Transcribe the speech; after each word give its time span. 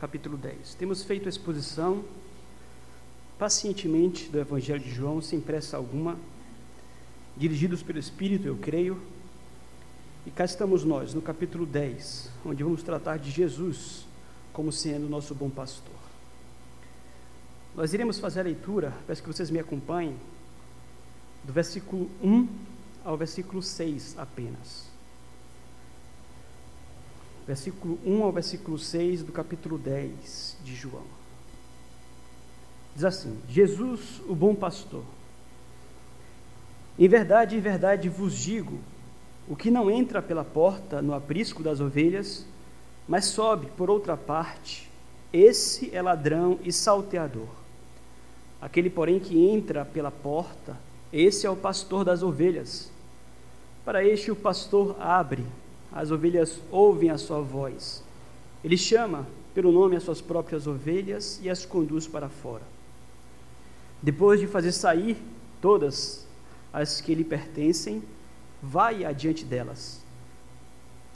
capítulo 0.00 0.38
10. 0.38 0.76
Temos 0.76 1.02
feito 1.02 1.26
a 1.26 1.28
exposição 1.28 2.02
pacientemente 3.38 4.30
do 4.30 4.38
Evangelho 4.38 4.80
de 4.80 4.90
João, 4.90 5.20
sem 5.20 5.38
pressa 5.38 5.76
alguma, 5.76 6.18
dirigidos 7.36 7.82
pelo 7.82 7.98
Espírito, 7.98 8.46
eu 8.46 8.56
creio. 8.56 8.98
E 10.24 10.30
cá 10.30 10.46
estamos 10.46 10.84
nós, 10.84 11.12
no 11.12 11.20
capítulo 11.20 11.66
10, 11.66 12.30
onde 12.46 12.64
vamos 12.64 12.82
tratar 12.82 13.18
de 13.18 13.30
Jesus 13.30 14.06
como 14.54 14.72
sendo 14.72 15.06
nosso 15.06 15.34
bom 15.34 15.50
pastor. 15.50 15.94
Nós 17.76 17.92
iremos 17.92 18.18
fazer 18.18 18.40
a 18.40 18.44
leitura, 18.44 18.94
peço 19.06 19.22
que 19.22 19.28
vocês 19.28 19.50
me 19.50 19.58
acompanhem, 19.58 20.16
do 21.44 21.52
versículo 21.52 22.10
1 22.22 22.48
ao 23.04 23.18
versículo 23.18 23.62
6 23.62 24.16
apenas. 24.18 24.89
Versículo 27.50 27.98
1 28.06 28.22
ao 28.22 28.30
versículo 28.30 28.78
6 28.78 29.24
do 29.24 29.32
capítulo 29.32 29.76
10 29.76 30.56
de 30.62 30.72
João. 30.72 31.02
Diz 32.94 33.04
assim: 33.04 33.36
Jesus, 33.48 34.22
o 34.28 34.36
bom 34.36 34.54
pastor. 34.54 35.02
Em 36.96 37.08
verdade, 37.08 37.56
em 37.56 37.60
verdade 37.60 38.08
vos 38.08 38.36
digo: 38.36 38.78
o 39.48 39.56
que 39.56 39.68
não 39.68 39.90
entra 39.90 40.22
pela 40.22 40.44
porta 40.44 41.02
no 41.02 41.12
aprisco 41.12 41.60
das 41.60 41.80
ovelhas, 41.80 42.46
mas 43.08 43.24
sobe 43.24 43.66
por 43.76 43.90
outra 43.90 44.16
parte, 44.16 44.88
esse 45.32 45.92
é 45.92 46.00
ladrão 46.00 46.56
e 46.62 46.72
salteador. 46.72 47.48
Aquele, 48.62 48.88
porém, 48.88 49.18
que 49.18 49.36
entra 49.36 49.84
pela 49.84 50.12
porta, 50.12 50.78
esse 51.12 51.48
é 51.48 51.50
o 51.50 51.56
pastor 51.56 52.04
das 52.04 52.22
ovelhas. 52.22 52.92
Para 53.84 54.04
este 54.04 54.30
o 54.30 54.36
pastor 54.36 54.94
abre, 55.00 55.44
as 55.92 56.10
ovelhas 56.10 56.60
ouvem 56.70 57.10
a 57.10 57.18
sua 57.18 57.40
voz. 57.40 58.02
Ele 58.62 58.76
chama 58.76 59.26
pelo 59.54 59.72
nome 59.72 59.96
as 59.96 60.02
suas 60.02 60.20
próprias 60.20 60.66
ovelhas 60.66 61.40
e 61.42 61.50
as 61.50 61.64
conduz 61.64 62.06
para 62.06 62.28
fora. 62.28 62.62
Depois 64.02 64.40
de 64.40 64.46
fazer 64.46 64.72
sair 64.72 65.16
todas 65.60 66.26
as 66.72 67.00
que 67.00 67.14
lhe 67.14 67.24
pertencem, 67.24 68.02
vai 68.62 69.04
adiante 69.04 69.44
delas. 69.44 70.00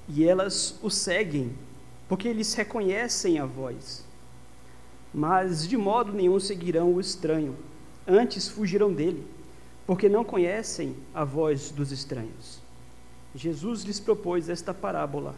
E 0.09 0.25
elas 0.25 0.79
o 0.83 0.91
seguem, 0.91 1.53
porque 2.09 2.29
eles 2.29 2.53
reconhecem 2.55 3.39
a 3.39 3.47
voz. 3.47 4.05
Mas 5.13 5.67
de 5.67 5.77
modo 5.77 6.13
nenhum 6.13 6.41
seguirão 6.41 6.93
o 6.93 7.01
estranho, 7.01 7.57
antes 8.07 8.49
fugirão 8.49 8.93
dele 8.93 9.25
porque 9.87 10.09
não 10.09 10.25
conhecem 10.25 10.97
a 11.13 11.25
voz 11.25 11.71
dos 11.71 11.93
estranhos. 11.93 12.59
Jesus 13.35 13.83
lhes 13.83 13.99
propôs 13.99 14.49
esta 14.49 14.73
parábola, 14.73 15.35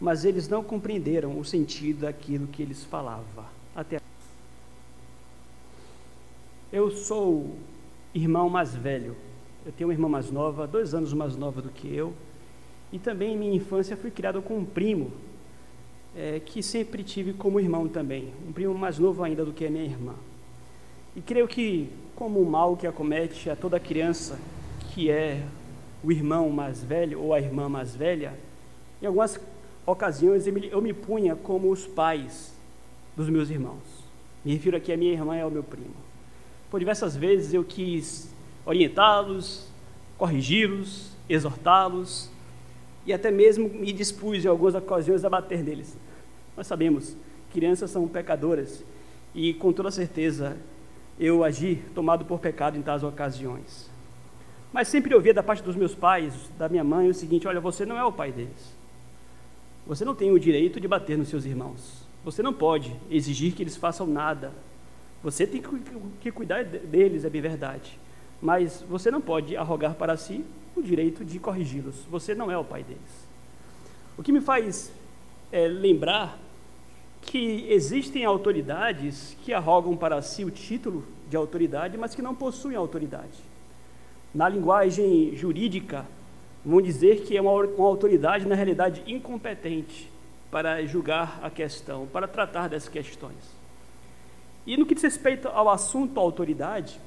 mas 0.00 0.24
eles 0.24 0.48
não 0.48 0.62
compreenderam 0.62 1.38
o 1.38 1.44
sentido 1.44 2.00
daquilo 2.00 2.46
que 2.46 2.62
eles 2.62 2.84
falava. 2.84 3.46
Até 3.74 3.98
Eu 6.72 6.90
sou 6.90 7.56
irmão 8.14 8.48
mais 8.48 8.74
velho. 8.74 9.16
Eu 9.64 9.72
tenho 9.72 9.88
uma 9.88 9.94
irmã 9.94 10.08
mais 10.08 10.30
nova, 10.30 10.66
dois 10.66 10.94
anos 10.94 11.12
mais 11.12 11.36
nova 11.36 11.62
do 11.62 11.68
que 11.68 11.94
eu. 11.94 12.12
E 12.92 12.98
também 12.98 13.34
em 13.34 13.38
minha 13.38 13.54
infância 13.54 13.96
fui 13.96 14.10
criado 14.10 14.42
com 14.42 14.58
um 14.58 14.64
primo, 14.64 15.10
é, 16.14 16.40
que 16.40 16.62
sempre 16.62 17.02
tive 17.02 17.32
como 17.32 17.60
irmão 17.60 17.88
também. 17.88 18.32
Um 18.46 18.52
primo 18.52 18.74
mais 18.74 18.98
novo 18.98 19.22
ainda 19.22 19.44
do 19.44 19.52
que 19.52 19.64
a 19.64 19.70
minha 19.70 19.84
irmã. 19.84 20.14
E 21.14 21.20
creio 21.20 21.46
que, 21.46 21.88
como 22.14 22.40
o 22.40 22.50
mal 22.50 22.76
que 22.76 22.86
acomete 22.86 23.48
a 23.48 23.56
toda 23.56 23.78
criança 23.78 24.38
que 24.92 25.10
é 25.10 25.42
o 26.02 26.10
irmão 26.10 26.50
mais 26.50 26.82
velho 26.82 27.20
ou 27.20 27.32
a 27.32 27.40
irmã 27.40 27.68
mais 27.68 27.94
velha, 27.94 28.34
em 29.00 29.06
algumas 29.06 29.40
ocasiões 29.86 30.46
eu 30.46 30.52
me, 30.52 30.68
eu 30.68 30.82
me 30.82 30.92
punha 30.92 31.36
como 31.36 31.70
os 31.70 31.86
pais 31.86 32.54
dos 33.16 33.28
meus 33.28 33.50
irmãos. 33.50 33.82
Me 34.44 34.52
refiro 34.52 34.76
aqui 34.76 34.92
a 34.92 34.96
minha 34.96 35.12
irmã 35.12 35.36
e 35.36 35.40
ao 35.40 35.50
meu 35.50 35.62
primo. 35.62 35.94
Por 36.70 36.80
diversas 36.80 37.16
vezes 37.16 37.54
eu 37.54 37.62
quis 37.62 38.32
orientá-los, 38.64 39.68
corrigi-los, 40.16 41.10
exortá-los 41.28 42.30
e 43.06 43.12
até 43.12 43.30
mesmo 43.30 43.68
me 43.68 43.92
dispus 43.92 44.44
em 44.44 44.48
algumas 44.48 44.74
ocasiões 44.74 45.24
a 45.24 45.30
bater 45.30 45.62
neles. 45.62 45.96
Nós 46.56 46.66
sabemos, 46.66 47.16
crianças 47.52 47.90
são 47.90 48.06
pecadoras 48.08 48.84
e 49.34 49.54
com 49.54 49.72
toda 49.72 49.90
certeza 49.90 50.56
eu 51.18 51.44
agi 51.44 51.82
tomado 51.94 52.24
por 52.24 52.38
pecado 52.38 52.76
em 52.78 52.82
tais 52.82 53.02
ocasiões. 53.02 53.91
Mas 54.72 54.88
sempre 54.88 55.14
ouvia 55.14 55.34
da 55.34 55.42
parte 55.42 55.62
dos 55.62 55.76
meus 55.76 55.94
pais, 55.94 56.34
da 56.58 56.68
minha 56.68 56.82
mãe, 56.82 57.08
o 57.08 57.14
seguinte: 57.14 57.46
olha, 57.46 57.60
você 57.60 57.84
não 57.84 57.98
é 57.98 58.04
o 58.04 58.12
pai 58.12 58.32
deles. 58.32 58.74
Você 59.86 60.04
não 60.04 60.14
tem 60.14 60.30
o 60.30 60.38
direito 60.38 60.80
de 60.80 60.88
bater 60.88 61.18
nos 61.18 61.28
seus 61.28 61.44
irmãos. 61.44 62.06
Você 62.24 62.42
não 62.42 62.54
pode 62.54 62.94
exigir 63.10 63.52
que 63.52 63.62
eles 63.62 63.76
façam 63.76 64.06
nada. 64.06 64.52
Você 65.22 65.46
tem 65.46 65.62
que 66.20 66.32
cuidar 66.32 66.64
deles, 66.64 67.24
é 67.24 67.30
bem 67.30 67.40
verdade. 67.40 67.98
Mas 68.40 68.84
você 68.88 69.10
não 69.10 69.20
pode 69.20 69.56
arrogar 69.56 69.94
para 69.94 70.16
si 70.16 70.44
o 70.74 70.82
direito 70.82 71.24
de 71.24 71.38
corrigi-los. 71.38 72.06
Você 72.10 72.34
não 72.34 72.50
é 72.50 72.56
o 72.56 72.64
pai 72.64 72.82
deles. 72.82 73.28
O 74.16 74.22
que 74.22 74.32
me 74.32 74.40
faz 74.40 74.92
é, 75.50 75.66
lembrar 75.68 76.38
que 77.20 77.66
existem 77.68 78.24
autoridades 78.24 79.36
que 79.42 79.52
arrogam 79.52 79.96
para 79.96 80.20
si 80.22 80.44
o 80.44 80.50
título 80.50 81.04
de 81.28 81.36
autoridade, 81.36 81.96
mas 81.96 82.14
que 82.14 82.22
não 82.22 82.34
possuem 82.34 82.76
autoridade. 82.76 83.51
Na 84.34 84.48
linguagem 84.48 85.36
jurídica, 85.36 86.06
vão 86.64 86.80
dizer 86.80 87.22
que 87.22 87.36
é 87.36 87.40
uma, 87.40 87.52
uma 87.52 87.86
autoridade, 87.86 88.46
na 88.46 88.54
realidade, 88.54 89.02
incompetente 89.06 90.10
para 90.50 90.84
julgar 90.86 91.40
a 91.42 91.50
questão, 91.50 92.06
para 92.06 92.28
tratar 92.28 92.68
das 92.68 92.88
questões. 92.88 93.62
E 94.66 94.76
no 94.76 94.86
que 94.86 94.94
diz 94.94 95.02
respeito 95.02 95.48
ao 95.48 95.68
assunto 95.68 96.20
autoridade, 96.20 97.00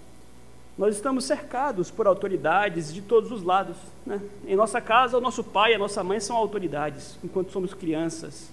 nós 0.78 0.96
estamos 0.96 1.24
cercados 1.24 1.90
por 1.90 2.06
autoridades 2.06 2.94
de 2.94 3.02
todos 3.02 3.32
os 3.32 3.44
lados. 3.44 3.78
Né? 4.06 4.22
Em 4.46 4.56
nossa 4.56 4.82
casa, 4.82 5.18
o 5.18 5.22
nosso 5.22 5.44
pai 5.44 5.72
e 5.72 5.76
a 5.76 5.80
nossa 5.80 6.04
mãe 6.04 6.20
são 6.20 6.36
autoridades, 6.36 7.18
enquanto 7.24 7.52
somos 7.52 7.74
crianças. 7.74 8.52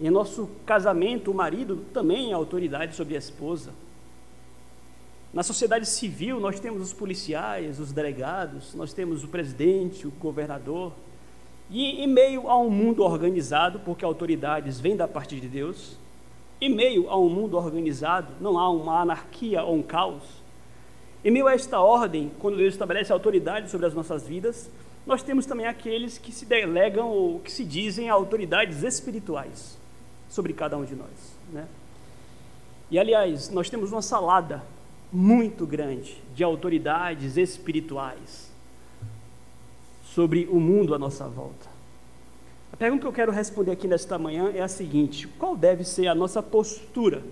Em 0.00 0.10
nosso 0.10 0.48
casamento, 0.64 1.30
o 1.30 1.34
marido 1.34 1.84
também 1.92 2.30
é 2.30 2.34
autoridade 2.34 2.94
sobre 2.94 3.16
a 3.16 3.18
esposa. 3.18 3.72
Na 5.36 5.42
sociedade 5.42 5.84
civil, 5.84 6.40
nós 6.40 6.58
temos 6.58 6.80
os 6.80 6.94
policiais, 6.94 7.78
os 7.78 7.92
delegados, 7.92 8.72
nós 8.74 8.94
temos 8.94 9.22
o 9.22 9.28
presidente, 9.28 10.06
o 10.06 10.10
governador. 10.10 10.94
E 11.68 12.02
em 12.02 12.06
meio 12.06 12.48
a 12.48 12.58
um 12.58 12.70
mundo 12.70 13.02
organizado, 13.02 13.78
porque 13.80 14.02
autoridades 14.02 14.80
vêm 14.80 14.96
da 14.96 15.06
parte 15.06 15.38
de 15.38 15.46
Deus, 15.46 15.98
em 16.58 16.74
meio 16.74 17.10
a 17.10 17.18
um 17.18 17.28
mundo 17.28 17.58
organizado, 17.58 18.32
não 18.40 18.58
há 18.58 18.70
uma 18.70 19.02
anarquia 19.02 19.62
ou 19.62 19.74
um 19.74 19.82
caos. 19.82 20.22
Em 21.22 21.30
meio 21.30 21.48
a 21.48 21.52
esta 21.52 21.80
ordem, 21.80 22.32
quando 22.38 22.56
Deus 22.56 22.72
estabelece 22.72 23.12
autoridade 23.12 23.70
sobre 23.70 23.86
as 23.86 23.92
nossas 23.92 24.26
vidas, 24.26 24.70
nós 25.06 25.22
temos 25.22 25.44
também 25.44 25.66
aqueles 25.66 26.16
que 26.16 26.32
se 26.32 26.46
delegam 26.46 27.10
ou 27.10 27.40
que 27.40 27.52
se 27.52 27.62
dizem 27.62 28.08
autoridades 28.08 28.82
espirituais 28.82 29.76
sobre 30.30 30.54
cada 30.54 30.78
um 30.78 30.84
de 30.86 30.94
nós. 30.94 31.36
Né? 31.52 31.68
E 32.90 32.98
aliás, 32.98 33.50
nós 33.50 33.68
temos 33.68 33.92
uma 33.92 34.00
salada 34.00 34.62
muito 35.12 35.66
grande 35.66 36.22
de 36.34 36.42
autoridades 36.42 37.36
espirituais 37.36 38.50
sobre 40.04 40.46
o 40.50 40.58
mundo 40.58 40.94
à 40.94 40.98
nossa 40.98 41.28
volta. 41.28 41.68
A 42.72 42.76
pergunta 42.76 43.02
que 43.02 43.06
eu 43.06 43.12
quero 43.12 43.32
responder 43.32 43.70
aqui 43.70 43.86
nesta 43.86 44.18
manhã 44.18 44.50
é 44.54 44.60
a 44.60 44.68
seguinte: 44.68 45.26
qual 45.26 45.56
deve 45.56 45.84
ser 45.84 46.08
a 46.08 46.14
nossa 46.14 46.42
postura 46.42 47.22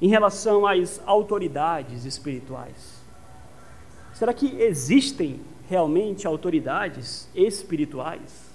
em 0.00 0.08
relação 0.08 0.66
às 0.66 1.00
autoridades 1.06 2.04
espirituais? 2.04 3.00
Será 4.14 4.32
que 4.32 4.60
existem 4.60 5.40
realmente 5.68 6.26
autoridades 6.26 7.28
espirituais? 7.34 8.46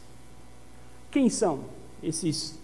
Quem 1.09 1.29
são 1.29 1.65
esses 2.01 2.59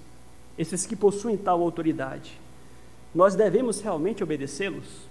esses 0.58 0.86
que 0.86 0.96
possuem 0.96 1.38
tal 1.38 1.62
autoridade, 1.62 2.40
nós 3.14 3.36
devemos 3.36 3.80
realmente 3.80 4.24
obedecê-los? 4.24 5.07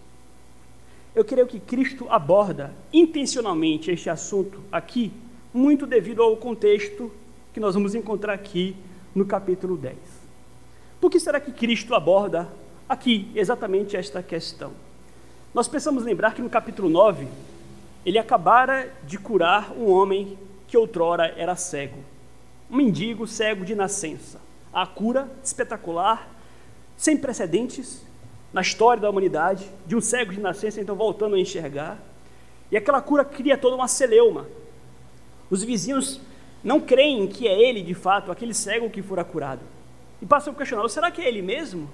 Eu 1.16 1.24
creio 1.24 1.46
que 1.46 1.58
Cristo 1.58 2.06
aborda 2.10 2.74
intencionalmente 2.92 3.90
este 3.90 4.10
assunto 4.10 4.60
aqui, 4.70 5.10
muito 5.52 5.86
devido 5.86 6.22
ao 6.22 6.36
contexto 6.36 7.10
que 7.54 7.58
nós 7.58 7.72
vamos 7.72 7.94
encontrar 7.94 8.34
aqui 8.34 8.76
no 9.14 9.24
capítulo 9.24 9.78
10. 9.78 9.96
Por 11.00 11.10
que 11.10 11.18
será 11.18 11.40
que 11.40 11.50
Cristo 11.50 11.94
aborda 11.94 12.46
aqui 12.86 13.30
exatamente 13.34 13.96
esta 13.96 14.22
questão? 14.22 14.72
Nós 15.54 15.66
precisamos 15.66 16.04
lembrar 16.04 16.34
que 16.34 16.42
no 16.42 16.50
capítulo 16.50 16.90
9, 16.90 17.26
ele 18.04 18.18
acabara 18.18 18.92
de 19.06 19.16
curar 19.16 19.72
um 19.72 19.90
homem 19.90 20.38
que 20.68 20.76
outrora 20.76 21.32
era 21.34 21.56
cego, 21.56 21.96
um 22.70 22.76
mendigo 22.76 23.26
cego 23.26 23.64
de 23.64 23.74
nascença 23.74 24.38
a 24.70 24.86
cura 24.86 25.30
espetacular, 25.42 26.28
sem 26.94 27.16
precedentes 27.16 28.04
na 28.52 28.60
história 28.60 29.00
da 29.00 29.10
humanidade, 29.10 29.70
de 29.86 29.96
um 29.96 30.00
cego 30.00 30.32
de 30.32 30.40
nascença, 30.40 30.80
então 30.80 30.96
voltando 30.96 31.36
a 31.36 31.38
enxergar. 31.38 31.98
E 32.70 32.76
aquela 32.76 33.00
cura 33.00 33.24
cria 33.24 33.56
toda 33.56 33.76
uma 33.76 33.88
celeuma. 33.88 34.46
Os 35.50 35.62
vizinhos 35.62 36.20
não 36.62 36.80
creem 36.80 37.26
que 37.26 37.46
é 37.46 37.60
ele, 37.60 37.82
de 37.82 37.94
fato, 37.94 38.32
aquele 38.32 38.52
cego 38.54 38.90
que 38.90 39.02
fora 39.02 39.24
curado. 39.24 39.62
e 40.20 40.26
passam 40.26 40.52
a 40.52 40.56
questionar: 40.56 40.88
será 40.88 41.10
que 41.10 41.20
é 41.20 41.28
ele 41.28 41.42
mesmo? 41.42 41.88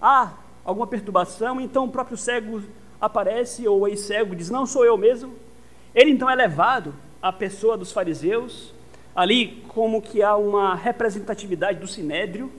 Há 0.00 0.34
alguma 0.64 0.86
perturbação, 0.86 1.60
então 1.60 1.84
o 1.84 1.90
próprio 1.90 2.16
cego 2.16 2.62
aparece, 3.00 3.66
ou 3.66 3.80
o 3.80 3.88
ex-cego 3.88 4.36
diz: 4.36 4.50
Não 4.50 4.66
sou 4.66 4.84
eu 4.84 4.96
mesmo. 4.96 5.34
Ele 5.94 6.10
então 6.10 6.30
é 6.30 6.34
levado 6.34 6.94
à 7.20 7.32
pessoa 7.32 7.76
dos 7.76 7.90
fariseus, 7.90 8.72
ali 9.16 9.64
como 9.68 10.00
que 10.00 10.22
há 10.22 10.36
uma 10.36 10.74
representatividade 10.74 11.80
do 11.80 11.88
sinédrio, 11.88 12.52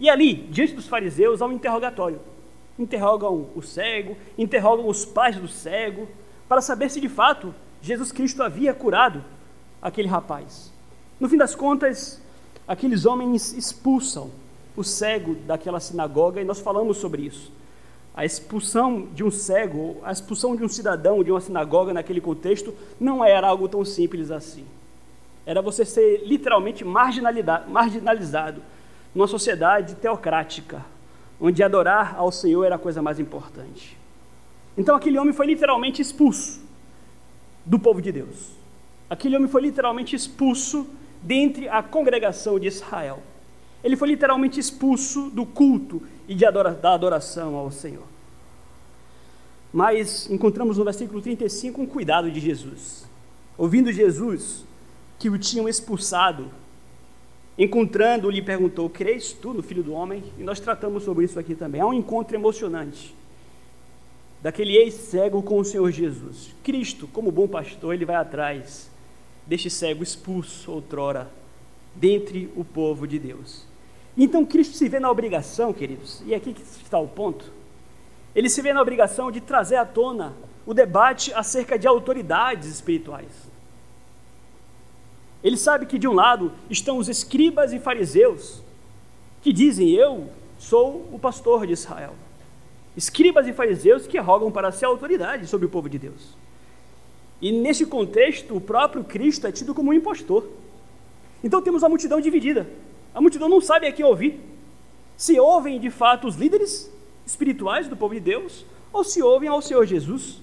e 0.00 0.08
ali, 0.08 0.34
diante 0.34 0.74
dos 0.74 0.86
fariseus, 0.86 1.42
há 1.42 1.46
um 1.46 1.52
interrogatório. 1.52 2.20
Interrogam 2.78 3.48
o 3.54 3.62
cego, 3.62 4.16
interrogam 4.36 4.86
os 4.88 5.04
pais 5.04 5.36
do 5.36 5.48
cego, 5.48 6.08
para 6.48 6.60
saber 6.60 6.90
se 6.90 7.00
de 7.00 7.08
fato 7.08 7.54
Jesus 7.82 8.12
Cristo 8.12 8.42
havia 8.42 8.72
curado 8.72 9.24
aquele 9.82 10.08
rapaz. 10.08 10.72
No 11.18 11.28
fim 11.28 11.36
das 11.36 11.54
contas, 11.54 12.20
aqueles 12.66 13.04
homens 13.06 13.52
expulsam 13.52 14.30
o 14.76 14.84
cego 14.84 15.34
daquela 15.34 15.80
sinagoga 15.80 16.40
e 16.40 16.44
nós 16.44 16.60
falamos 16.60 16.98
sobre 16.98 17.22
isso. 17.22 17.52
A 18.14 18.24
expulsão 18.24 19.08
de 19.12 19.22
um 19.22 19.30
cego, 19.30 19.96
a 20.02 20.10
expulsão 20.10 20.56
de 20.56 20.64
um 20.64 20.68
cidadão 20.68 21.22
de 21.22 21.30
uma 21.30 21.40
sinagoga 21.40 21.92
naquele 21.92 22.20
contexto 22.20 22.74
não 22.98 23.24
era 23.24 23.46
algo 23.46 23.68
tão 23.68 23.84
simples 23.84 24.30
assim. 24.30 24.64
Era 25.46 25.62
você 25.62 25.84
ser 25.84 26.24
literalmente 26.26 26.84
marginalizado 26.84 28.60
numa 29.14 29.26
sociedade 29.26 29.94
teocrática, 29.94 30.84
onde 31.40 31.62
adorar 31.62 32.14
ao 32.16 32.32
Senhor 32.32 32.64
era 32.64 32.76
a 32.76 32.78
coisa 32.78 33.00
mais 33.00 33.18
importante. 33.18 33.96
Então 34.76 34.94
aquele 34.94 35.18
homem 35.18 35.32
foi 35.32 35.46
literalmente 35.46 36.00
expulso 36.02 36.60
do 37.64 37.78
povo 37.78 38.00
de 38.00 38.12
Deus. 38.12 38.52
Aquele 39.10 39.36
homem 39.36 39.48
foi 39.48 39.62
literalmente 39.62 40.14
expulso 40.14 40.86
dentre 41.22 41.68
a 41.68 41.82
congregação 41.82 42.58
de 42.58 42.68
Israel. 42.68 43.22
Ele 43.82 43.96
foi 43.96 44.08
literalmente 44.08 44.58
expulso 44.58 45.30
do 45.30 45.46
culto 45.46 46.02
e 46.26 46.34
de 46.34 46.44
adora, 46.44 46.72
da 46.72 46.94
adoração 46.94 47.54
ao 47.56 47.70
Senhor. 47.70 48.04
Mas 49.72 50.28
encontramos 50.30 50.78
no 50.78 50.84
versículo 50.84 51.20
35 51.20 51.80
um 51.80 51.86
cuidado 51.86 52.30
de 52.30 52.40
Jesus. 52.40 53.06
Ouvindo 53.56 53.92
Jesus 53.92 54.64
que 55.18 55.28
o 55.28 55.38
tinham 55.38 55.68
expulsado, 55.68 56.50
encontrando, 57.58 58.30
lhe 58.30 58.40
perguntou: 58.40 58.88
Crês 58.88 59.32
tu 59.32 59.52
no 59.52 59.62
Filho 59.62 59.82
do 59.82 59.92
Homem? 59.92 60.22
E 60.38 60.42
nós 60.42 60.60
tratamos 60.60 61.02
sobre 61.02 61.24
isso 61.24 61.38
aqui 61.38 61.54
também. 61.54 61.80
Há 61.80 61.86
um 61.86 61.92
encontro 61.92 62.36
emocionante 62.36 63.14
daquele 64.40 64.76
ex-cego 64.76 65.42
com 65.42 65.58
o 65.58 65.64
Senhor 65.64 65.90
Jesus. 65.90 66.54
Cristo, 66.62 67.08
como 67.08 67.32
bom 67.32 67.48
pastor, 67.48 67.92
ele 67.92 68.04
vai 68.04 68.16
atrás 68.16 68.88
deste 69.46 69.68
cego 69.68 70.02
expulso 70.02 70.70
outrora 70.70 71.28
dentre 71.94 72.50
o 72.54 72.64
povo 72.64 73.06
de 73.06 73.18
Deus. 73.18 73.66
Então 74.16 74.44
Cristo 74.44 74.76
se 74.76 74.88
vê 74.88 75.00
na 75.00 75.10
obrigação, 75.10 75.72
queridos, 75.72 76.22
e 76.26 76.34
é 76.34 76.36
aqui 76.36 76.52
que 76.52 76.62
está 76.62 76.98
o 76.98 77.08
ponto. 77.08 77.52
Ele 78.34 78.48
se 78.48 78.60
vê 78.62 78.72
na 78.72 78.82
obrigação 78.82 79.30
de 79.30 79.40
trazer 79.40 79.76
à 79.76 79.84
tona 79.84 80.34
o 80.66 80.74
debate 80.74 81.32
acerca 81.32 81.78
de 81.78 81.88
autoridades 81.88 82.68
espirituais. 82.68 83.47
Ele 85.42 85.56
sabe 85.56 85.86
que 85.86 85.98
de 85.98 86.08
um 86.08 86.12
lado 86.12 86.52
estão 86.68 86.98
os 86.98 87.08
escribas 87.08 87.72
e 87.72 87.78
fariseus, 87.78 88.62
que 89.42 89.52
dizem: 89.52 89.90
Eu 89.90 90.28
sou 90.58 91.08
o 91.12 91.18
pastor 91.18 91.66
de 91.66 91.72
Israel 91.72 92.14
escribas 92.98 93.46
e 93.46 93.52
fariseus 93.52 94.08
que 94.08 94.18
rogam 94.18 94.50
para 94.50 94.72
ser 94.72 94.86
autoridade 94.86 95.46
sobre 95.46 95.66
o 95.66 95.68
povo 95.68 95.88
de 95.88 96.00
Deus. 96.00 96.36
E 97.40 97.52
nesse 97.52 97.86
contexto, 97.86 98.56
o 98.56 98.60
próprio 98.60 99.04
Cristo 99.04 99.46
é 99.46 99.52
tido 99.52 99.72
como 99.72 99.90
um 99.90 99.94
impostor. 99.94 100.48
Então 101.42 101.62
temos 101.62 101.84
a 101.84 101.88
multidão 101.88 102.20
dividida. 102.20 102.68
A 103.14 103.20
multidão 103.20 103.48
não 103.48 103.60
sabe 103.60 103.86
a 103.86 103.92
quem 103.92 104.04
ouvir. 104.04 104.40
Se 105.16 105.38
ouvem 105.38 105.78
de 105.78 105.90
fato 105.90 106.26
os 106.26 106.34
líderes 106.34 106.92
espirituais 107.24 107.86
do 107.86 107.96
povo 107.96 108.14
de 108.14 108.20
Deus, 108.20 108.66
ou 108.92 109.04
se 109.04 109.22
ouvem 109.22 109.48
ao 109.48 109.62
Senhor 109.62 109.86
Jesus, 109.86 110.42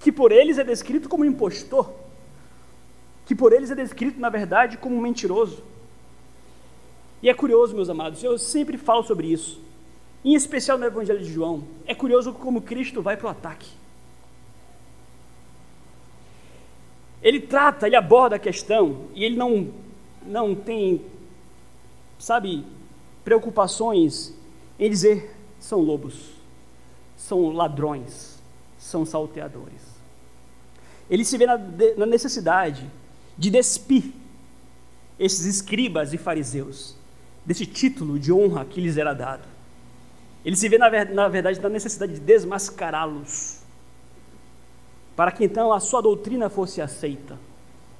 que 0.00 0.10
por 0.10 0.32
eles 0.32 0.58
é 0.58 0.64
descrito 0.64 1.08
como 1.08 1.24
impostor, 1.24 1.92
que 3.26 3.34
por 3.34 3.52
eles 3.52 3.70
é 3.70 3.74
descrito, 3.74 4.18
na 4.18 4.30
verdade, 4.30 4.78
como 4.78 4.98
mentiroso. 5.00 5.62
E 7.22 7.28
é 7.28 7.34
curioso, 7.34 7.74
meus 7.74 7.90
amados, 7.90 8.22
eu 8.24 8.38
sempre 8.38 8.78
falo 8.78 9.02
sobre 9.02 9.26
isso 9.26 9.66
em 10.26 10.34
especial 10.34 10.76
no 10.76 10.84
Evangelho 10.84 11.20
de 11.20 11.32
João, 11.32 11.62
é 11.86 11.94
curioso 11.94 12.32
como 12.32 12.60
Cristo 12.60 13.00
vai 13.00 13.16
para 13.16 13.28
o 13.28 13.30
ataque. 13.30 13.70
Ele 17.22 17.38
trata, 17.38 17.86
ele 17.86 17.94
aborda 17.94 18.34
a 18.34 18.38
questão 18.38 19.06
e 19.14 19.24
ele 19.24 19.36
não, 19.36 19.72
não 20.26 20.52
tem, 20.52 21.00
sabe, 22.18 22.64
preocupações 23.22 24.36
em 24.80 24.90
dizer 24.90 25.32
são 25.60 25.78
lobos, 25.78 26.32
são 27.16 27.52
ladrões, 27.52 28.42
são 28.76 29.06
salteadores. 29.06 29.94
Ele 31.08 31.24
se 31.24 31.38
vê 31.38 31.46
na, 31.46 31.56
na 31.96 32.04
necessidade 32.04 32.84
de 33.36 33.50
despir 33.50 34.12
esses 35.18 35.44
escribas 35.46 36.12
e 36.12 36.18
fariseus 36.18 36.96
desse 37.44 37.66
título 37.66 38.18
de 38.18 38.32
honra 38.32 38.64
que 38.64 38.80
lhes 38.80 38.96
era 38.96 39.14
dado. 39.14 39.46
Ele 40.44 40.56
se 40.56 40.68
vê, 40.68 40.78
na 40.78 41.28
verdade, 41.28 41.60
na 41.60 41.68
necessidade 41.68 42.14
de 42.14 42.20
desmascará-los, 42.20 43.60
para 45.16 45.32
que 45.32 45.44
então 45.44 45.72
a 45.72 45.80
sua 45.80 46.00
doutrina 46.00 46.48
fosse 46.48 46.80
aceita 46.80 47.38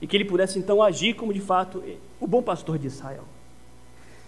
e 0.01 0.07
que 0.07 0.17
ele 0.17 0.25
pudesse 0.25 0.59
então 0.59 0.83
agir 0.83 1.15
como 1.15 1.33
de 1.33 1.41
fato 1.41 1.83
o 2.21 2.27
bom 2.27 2.43
pastor 2.43 2.79
de 2.79 2.87
Israel. 2.87 3.25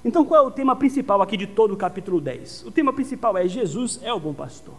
Então, 0.04 0.24
qual 0.24 0.44
é 0.44 0.46
o 0.46 0.50
tema 0.50 0.74
principal 0.76 1.20
aqui 1.20 1.36
de 1.36 1.46
todo 1.46 1.74
o 1.74 1.76
capítulo 1.76 2.20
10? 2.20 2.64
O 2.64 2.70
tema 2.70 2.92
principal 2.92 3.36
é 3.36 3.46
Jesus 3.46 4.00
é 4.02 4.12
o 4.12 4.20
bom 4.20 4.32
pastor. 4.32 4.74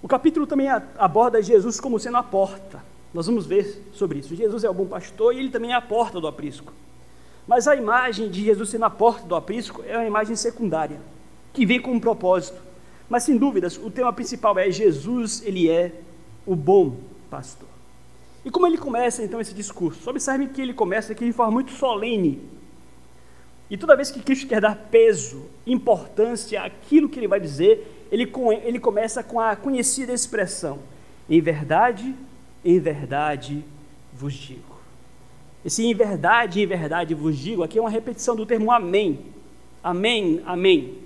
O 0.00 0.06
capítulo 0.06 0.46
também 0.46 0.68
aborda 0.68 1.42
Jesus 1.42 1.80
como 1.80 1.98
sendo 1.98 2.18
a 2.18 2.22
porta. 2.22 2.82
Nós 3.12 3.26
vamos 3.26 3.46
ver 3.46 3.84
sobre 3.92 4.18
isso. 4.18 4.34
Jesus 4.34 4.64
é 4.64 4.70
o 4.70 4.74
bom 4.74 4.86
pastor 4.86 5.34
e 5.34 5.38
ele 5.38 5.50
também 5.50 5.72
é 5.72 5.74
a 5.74 5.80
porta 5.80 6.20
do 6.20 6.26
aprisco. 6.26 6.72
Mas 7.46 7.66
a 7.66 7.74
imagem 7.74 8.28
de 8.28 8.44
Jesus 8.44 8.68
sendo 8.68 8.84
a 8.84 8.90
porta 8.90 9.26
do 9.26 9.34
aprisco 9.34 9.82
é 9.86 9.96
uma 9.96 10.06
imagem 10.06 10.36
secundária 10.36 11.00
que 11.52 11.64
vem 11.64 11.80
com 11.80 11.92
um 11.92 12.00
propósito. 12.00 12.60
Mas 13.08 13.22
sem 13.22 13.38
dúvidas, 13.38 13.78
o 13.78 13.90
tema 13.90 14.12
principal 14.12 14.58
é 14.58 14.70
Jesus, 14.70 15.42
ele 15.44 15.70
é 15.70 15.92
o 16.46 16.54
bom 16.54 16.96
pastor. 17.30 17.68
E 18.44 18.50
como 18.50 18.66
ele 18.66 18.78
começa 18.78 19.22
então 19.22 19.40
esse 19.40 19.54
discurso? 19.54 20.08
Observe 20.08 20.48
que 20.48 20.60
ele 20.60 20.74
começa 20.74 21.12
aqui 21.12 21.24
de 21.24 21.32
forma 21.32 21.52
muito 21.52 21.72
solene. 21.72 22.40
E 23.70 23.76
toda 23.76 23.96
vez 23.96 24.10
que 24.10 24.20
Cristo 24.20 24.46
quer 24.46 24.60
dar 24.60 24.76
peso, 24.90 25.46
importância 25.66 26.62
àquilo 26.62 27.08
que 27.08 27.18
ele 27.18 27.28
vai 27.28 27.40
dizer, 27.40 28.06
ele, 28.10 28.30
ele 28.62 28.78
começa 28.78 29.22
com 29.22 29.40
a 29.40 29.56
conhecida 29.56 30.12
expressão: 30.12 30.78
Em 31.28 31.40
verdade, 31.40 32.14
em 32.64 32.78
verdade 32.78 33.64
vos 34.12 34.32
digo. 34.34 34.76
Esse 35.64 35.84
em 35.84 35.94
verdade, 35.94 36.60
em 36.60 36.66
verdade 36.66 37.14
vos 37.14 37.36
digo, 37.36 37.62
aqui 37.62 37.78
é 37.78 37.80
uma 37.80 37.90
repetição 37.90 38.34
do 38.34 38.46
termo 38.46 38.70
amém. 38.70 39.18
Amém, 39.82 40.42
amém. 40.46 40.98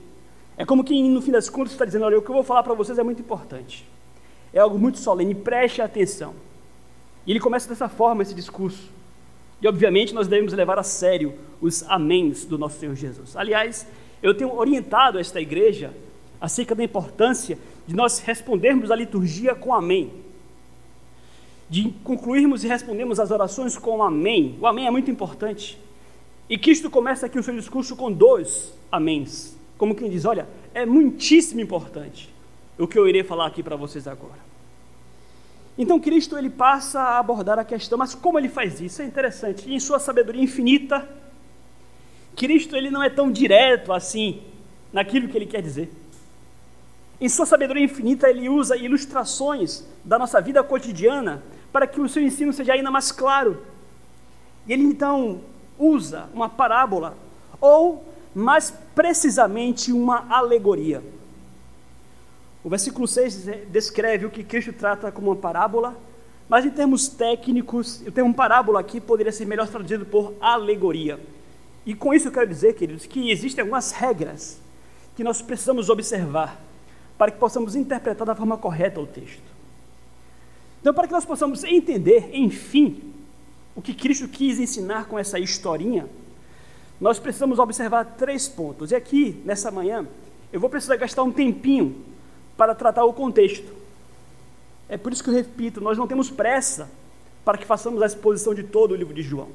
É 0.56 0.64
como 0.64 0.85
que 0.85 1.00
no 1.09 1.21
fim 1.21 1.30
das 1.30 1.49
contas 1.49 1.73
está 1.73 1.85
dizendo: 1.85 2.04
olha, 2.04 2.18
o 2.18 2.23
que 2.23 2.30
eu 2.30 2.35
vou 2.35 2.44
falar 2.44 2.62
para 2.62 2.75
vocês 2.75 2.99
é 2.99 3.02
muito 3.02 3.21
importante. 3.21 3.87
É 4.52 4.61
algo 4.61 4.78
muito 4.78 4.99
solene, 4.99 5.35
preste 5.35 5.80
atenção. 5.80 6.35
E 7.26 7.30
ele 7.30 7.40
começa 7.40 7.68
dessa 7.68 7.88
forma 7.88 8.23
esse 8.23 8.35
discurso. 8.35 8.90
E 9.61 9.68
obviamente 9.68 10.12
nós 10.12 10.26
devemos 10.26 10.52
levar 10.52 10.78
a 10.78 10.82
sério 10.82 11.35
os 11.61 11.82
améns 11.85 12.44
do 12.44 12.59
nosso 12.59 12.78
Senhor 12.78 12.94
Jesus. 12.94 13.37
Aliás, 13.37 13.87
eu 14.23 14.35
tenho 14.35 14.54
orientado 14.54 15.18
esta 15.18 15.40
igreja 15.40 15.94
acerca 16.40 16.75
da 16.75 16.82
importância 16.82 17.56
de 17.87 17.94
nós 17.94 18.18
respondermos 18.18 18.90
a 18.90 18.97
liturgia 18.97 19.54
com 19.54 19.73
amém. 19.73 20.12
De 21.73 21.91
concluirmos 22.05 22.62
e 22.64 22.69
respondermos 22.69 23.19
as 23.19 23.31
orações 23.31 23.79
com 23.79 24.02
amém. 24.02 24.59
O 24.61 24.67
amém 24.67 24.87
é 24.87 24.91
muito 24.91 25.11
importante. 25.11 25.79
E 26.49 26.59
Cristo 26.59 26.91
começa 26.91 27.25
aqui 27.25 27.38
o 27.38 27.43
seu 27.43 27.57
discurso 27.57 27.97
com 27.97 28.12
dois 28.12 28.75
améns 28.91 29.57
como 29.83 29.97
quem 29.97 30.09
diz: 30.09 30.25
olha, 30.25 30.47
é 30.73 30.87
muitíssimo 30.87 31.61
importante 31.61 32.33
o 32.79 32.87
que 32.87 32.97
eu 32.97 33.09
irei 33.09 33.25
falar 33.25 33.49
aqui 33.49 33.64
para 33.64 33.75
vocês 33.75 34.07
agora. 34.07 34.38
Então 35.76 35.99
Cristo 35.99 36.38
ele 36.38 36.49
passa 36.49 37.00
a 37.00 37.19
abordar 37.19 37.59
a 37.59 37.64
questão, 37.64 37.99
mas 37.99 38.14
como 38.14 38.38
ele 38.38 38.49
faz 38.49 38.81
isso? 38.81 39.02
É 39.02 39.05
interessante. 39.05 39.69
E 39.69 39.75
em 39.75 39.81
sua 39.81 39.99
sabedoria 39.99 40.41
infinita, 40.41 41.09
Cristo 42.37 42.76
ele 42.76 42.93
não 42.93 43.02
é 43.02 43.11
tão 43.11 43.33
direto 43.33 43.93
assim 43.93 44.41
naquilo 44.93 45.26
que 45.26 45.37
ele 45.37 45.47
quer 45.47 45.62
dizer. 45.62 45.91
Em 47.21 47.29
sua 47.29 47.45
sabedoria 47.45 47.83
infinita, 47.83 48.31
ele 48.31 48.49
usa 48.49 48.76
ilustrações 48.76 49.85
da 50.05 50.17
nossa 50.17 50.41
vida 50.41 50.62
cotidiana 50.62 51.43
para 51.73 51.87
que 51.87 52.00
o 52.00 52.09
seu 52.09 52.23
ensino 52.23 52.52
seja 52.52 52.75
ainda 52.75 52.91
mais 52.91 53.11
claro. 53.11 53.62
E 54.67 54.73
ele 54.73 54.83
então 54.83 55.41
usa 55.79 56.29
uma 56.35 56.49
parábola 56.49 57.17
ou 57.61 58.05
mais 58.35 58.73
precisamente 58.95 59.93
uma 59.93 60.26
alegoria. 60.29 61.02
O 62.62 62.69
versículo 62.69 63.09
6 63.09 63.47
descreve 63.71 64.26
o 64.26 64.31
que 64.31 64.45
Cristo 64.45 64.73
trata 64.73 65.11
como 65.11 65.31
uma 65.31 65.37
parábola, 65.37 65.97
mas 66.49 66.64
em 66.64 66.71
termos 66.71 67.09
técnicos, 67.09 68.00
o 68.07 68.12
termo 68.12 68.33
parábola 68.33 68.79
aqui 68.79 69.00
poderia 69.00 69.33
ser 69.33 69.47
melhor 69.47 69.67
traduzido 69.67 70.07
por 70.07 70.35
alegoria. 70.41 71.19
E 71.85 71.95
com 71.95 72.14
isso 72.14 72.29
eu 72.29 72.33
quero 72.33 72.47
dizer, 72.47 72.75
queridos, 72.75 73.07
que 73.07 73.31
existem 73.31 73.62
algumas 73.62 73.91
regras 73.91 74.61
que 75.17 75.25
nós 75.25 75.43
precisamos 75.43 75.88
observar 75.88 76.61
para 77.19 77.31
que 77.31 77.38
possamos 77.38 77.75
interpretar 77.75 78.26
da 78.26 78.35
forma 78.35 78.57
correta 78.57 79.00
o 79.00 79.07
texto. 79.07 79.51
Então, 80.82 80.92
para 80.92 81.06
que 81.06 81.12
nós 81.12 81.24
possamos 81.24 81.62
entender, 81.62 82.28
enfim, 82.32 83.00
o 83.74 83.80
que 83.80 83.94
Cristo 83.94 84.26
quis 84.26 84.58
ensinar 84.58 85.06
com 85.06 85.16
essa 85.16 85.38
historinha, 85.38 86.08
nós 87.00 87.20
precisamos 87.20 87.60
observar 87.60 88.04
três 88.18 88.48
pontos. 88.48 88.90
E 88.90 88.96
aqui, 88.96 89.40
nessa 89.44 89.70
manhã, 89.70 90.04
eu 90.52 90.58
vou 90.58 90.68
precisar 90.68 90.96
gastar 90.96 91.22
um 91.22 91.30
tempinho 91.30 91.94
para 92.56 92.74
tratar 92.74 93.04
o 93.04 93.12
contexto. 93.12 93.72
É 94.88 94.96
por 94.96 95.12
isso 95.12 95.22
que 95.22 95.30
eu 95.30 95.34
repito, 95.34 95.80
nós 95.80 95.96
não 95.96 96.08
temos 96.08 96.30
pressa 96.30 96.90
para 97.44 97.56
que 97.56 97.64
façamos 97.64 98.02
a 98.02 98.06
exposição 98.06 98.52
de 98.52 98.64
todo 98.64 98.90
o 98.90 98.96
livro 98.96 99.14
de 99.14 99.22
João. 99.22 99.50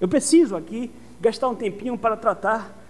Eu 0.00 0.08
preciso 0.08 0.56
aqui 0.56 0.90
gastar 1.20 1.50
um 1.50 1.54
tempinho 1.54 1.98
para 1.98 2.16
tratar 2.16 2.82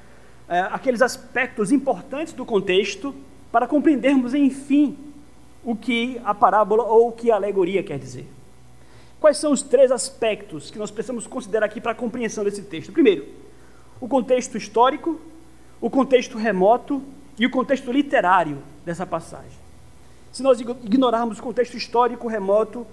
é, 0.49 0.61
aqueles 0.61 1.03
aspectos 1.03 1.73
importantes 1.73 2.33
do 2.33 2.47
contexto 2.47 3.13
para 3.51 3.67
compreendermos, 3.67 4.35
enfim, 4.35 4.97
o 5.65 5.77
que 5.77 6.21
a 6.25 6.35
parábola 6.35 6.85
ou 6.85 7.09
o 7.09 7.13
que 7.13 7.31
a 7.31 7.37
alegoria 7.37 7.83
quer 7.83 7.99
dizer. 7.99 8.27
Quais 9.21 9.37
são 9.39 9.53
os 9.53 9.63
três 9.63 9.93
aspectos 9.93 10.71
que 10.71 10.79
nós 10.79 10.91
precisamos 10.91 11.27
considerar 11.27 11.67
aqui 11.67 11.81
para 11.81 11.93
a 11.93 11.95
compreensão 11.95 12.43
desse 12.43 12.63
texto? 12.63 12.93
Primeiro, 12.93 13.25
o 14.01 14.09
contexto 14.09 14.57
histórico, 14.57 15.21
o 15.81 15.89
contexto 15.89 16.37
remoto 16.37 17.01
e 17.39 17.47
o 17.47 17.51
contexto 17.51 17.93
literário 17.93 18.59
dessa 18.85 19.07
passagem. 19.07 19.63
Se 20.33 20.43
nós 20.43 20.61
ignorarmos 20.61 21.39
o 21.39 21.43
contexto 21.43 21.77
histórico 21.77 22.27
remoto 22.27 22.87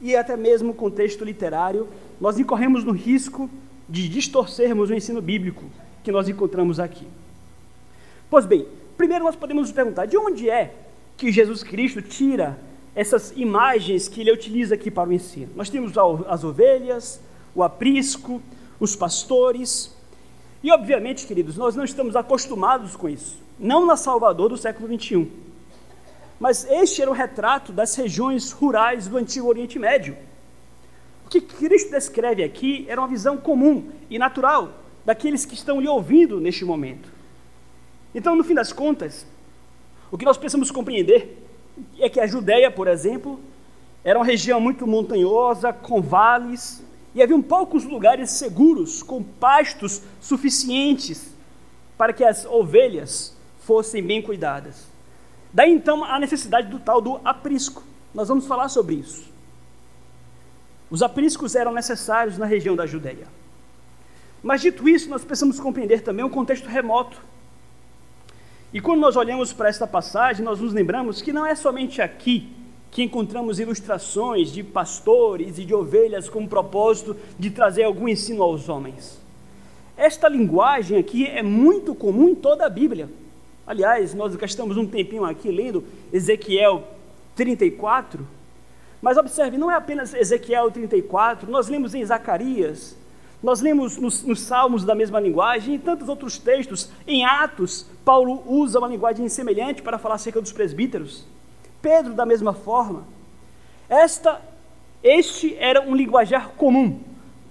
e 0.00 0.16
até 0.16 0.36
mesmo 0.36 0.70
o 0.70 0.74
contexto 0.74 1.24
literário, 1.24 1.88
nós 2.20 2.38
incorremos 2.38 2.82
no 2.82 2.92
risco 2.92 3.50
de 3.88 4.08
distorcermos 4.08 4.88
o 4.88 4.94
ensino 4.94 5.20
bíblico 5.20 5.64
que 6.02 6.12
nós 6.12 6.28
encontramos 6.28 6.80
aqui. 6.80 7.06
Pois 8.30 8.46
bem, 8.46 8.66
primeiro 8.96 9.24
nós 9.24 9.36
podemos 9.36 9.64
nos 9.64 9.72
perguntar 9.72 10.06
de 10.06 10.16
onde 10.16 10.48
é 10.48 10.74
que 11.16 11.30
Jesus 11.30 11.62
Cristo 11.62 12.02
tira 12.02 12.58
essas 12.94 13.32
imagens 13.36 14.08
que 14.08 14.20
ele 14.20 14.32
utiliza 14.32 14.74
aqui 14.74 14.90
para 14.90 15.08
o 15.08 15.12
ensino. 15.12 15.50
Nós 15.56 15.68
temos 15.68 15.92
as 16.28 16.44
ovelhas, 16.44 17.20
o 17.54 17.62
aprisco, 17.62 18.40
os 18.78 18.94
pastores, 18.94 19.94
e 20.64 20.72
obviamente, 20.72 21.26
queridos, 21.26 21.56
nós 21.56 21.76
não 21.76 21.84
estamos 21.84 22.16
acostumados 22.16 22.96
com 22.96 23.06
isso, 23.06 23.36
não 23.58 23.84
na 23.84 23.96
Salvador 23.96 24.48
do 24.48 24.56
século 24.56 24.88
21. 24.88 25.28
Mas 26.40 26.64
este 26.64 27.02
era 27.02 27.10
o 27.10 27.14
retrato 27.14 27.70
das 27.70 27.94
regiões 27.94 28.50
rurais 28.50 29.06
do 29.06 29.18
antigo 29.18 29.46
Oriente 29.46 29.78
Médio. 29.78 30.16
O 31.26 31.28
que 31.28 31.40
Cristo 31.40 31.90
descreve 31.90 32.42
aqui 32.42 32.86
era 32.88 33.00
uma 33.00 33.08
visão 33.08 33.36
comum 33.36 33.90
e 34.08 34.18
natural 34.18 34.72
daqueles 35.04 35.44
que 35.44 35.54
estão 35.54 35.80
lhe 35.80 35.88
ouvindo 35.88 36.40
neste 36.40 36.64
momento. 36.64 37.12
Então, 38.14 38.34
no 38.34 38.42
fim 38.42 38.54
das 38.54 38.72
contas, 38.72 39.26
o 40.14 40.16
que 40.16 40.24
nós 40.24 40.38
precisamos 40.38 40.70
compreender 40.70 41.44
é 41.98 42.08
que 42.08 42.20
a 42.20 42.26
Judéia, 42.28 42.70
por 42.70 42.86
exemplo, 42.86 43.40
era 44.04 44.16
uma 44.16 44.24
região 44.24 44.60
muito 44.60 44.86
montanhosa, 44.86 45.72
com 45.72 46.00
vales, 46.00 46.84
e 47.16 47.20
havia 47.20 47.36
poucos 47.42 47.82
lugares 47.82 48.30
seguros, 48.30 49.02
com 49.02 49.24
pastos 49.24 50.02
suficientes 50.20 51.34
para 51.98 52.12
que 52.12 52.22
as 52.22 52.44
ovelhas 52.44 53.36
fossem 53.58 54.04
bem 54.04 54.22
cuidadas. 54.22 54.86
Daí 55.52 55.72
então 55.72 56.04
a 56.04 56.16
necessidade 56.20 56.68
do 56.68 56.78
tal 56.78 57.00
do 57.00 57.20
aprisco. 57.24 57.82
Nós 58.14 58.28
vamos 58.28 58.46
falar 58.46 58.68
sobre 58.68 58.94
isso. 58.94 59.28
Os 60.88 61.02
apriscos 61.02 61.56
eram 61.56 61.72
necessários 61.72 62.38
na 62.38 62.46
região 62.46 62.76
da 62.76 62.86
Judéia. 62.86 63.26
Mas 64.40 64.60
dito 64.60 64.88
isso, 64.88 65.10
nós 65.10 65.24
precisamos 65.24 65.58
compreender 65.58 66.02
também 66.02 66.24
um 66.24 66.30
contexto 66.30 66.68
remoto. 66.68 67.20
E 68.74 68.80
quando 68.80 68.98
nós 68.98 69.14
olhamos 69.14 69.52
para 69.52 69.68
esta 69.68 69.86
passagem, 69.86 70.44
nós 70.44 70.58
nos 70.58 70.72
lembramos 70.72 71.22
que 71.22 71.32
não 71.32 71.46
é 71.46 71.54
somente 71.54 72.02
aqui 72.02 72.52
que 72.90 73.04
encontramos 73.04 73.60
ilustrações 73.60 74.50
de 74.50 74.64
pastores 74.64 75.58
e 75.58 75.64
de 75.64 75.72
ovelhas 75.72 76.28
com 76.28 76.42
o 76.42 76.48
propósito 76.48 77.16
de 77.38 77.50
trazer 77.50 77.84
algum 77.84 78.08
ensino 78.08 78.42
aos 78.42 78.68
homens. 78.68 79.20
Esta 79.96 80.28
linguagem 80.28 80.98
aqui 80.98 81.24
é 81.24 81.40
muito 81.40 81.94
comum 81.94 82.30
em 82.30 82.34
toda 82.34 82.66
a 82.66 82.68
Bíblia. 82.68 83.08
Aliás, 83.64 84.12
nós 84.12 84.34
gastamos 84.34 84.76
um 84.76 84.86
tempinho 84.86 85.24
aqui 85.24 85.52
lendo 85.52 85.84
Ezequiel 86.12 86.82
34, 87.36 88.26
mas 89.00 89.16
observe, 89.16 89.56
não 89.56 89.70
é 89.70 89.76
apenas 89.76 90.12
Ezequiel 90.12 90.68
34, 90.72 91.48
nós 91.48 91.68
lemos 91.68 91.94
em 91.94 92.04
Zacarias, 92.04 92.96
nós 93.44 93.60
lemos 93.60 93.98
nos, 93.98 94.22
nos, 94.22 94.40
Salmos 94.40 94.86
da 94.86 94.94
mesma 94.94 95.20
linguagem, 95.20 95.74
e 95.74 95.78
tantos 95.78 96.08
outros 96.08 96.38
textos. 96.38 96.88
Em 97.06 97.26
Atos, 97.26 97.86
Paulo 98.02 98.42
usa 98.46 98.78
uma 98.78 98.88
linguagem 98.88 99.28
semelhante 99.28 99.82
para 99.82 99.98
falar 99.98 100.14
acerca 100.14 100.40
dos 100.40 100.50
presbíteros. 100.50 101.26
Pedro, 101.82 102.14
da 102.14 102.24
mesma 102.24 102.54
forma. 102.54 103.06
Esta, 103.86 104.40
este 105.02 105.54
era 105.56 105.82
um 105.82 105.94
linguajar 105.94 106.52
comum 106.56 107.00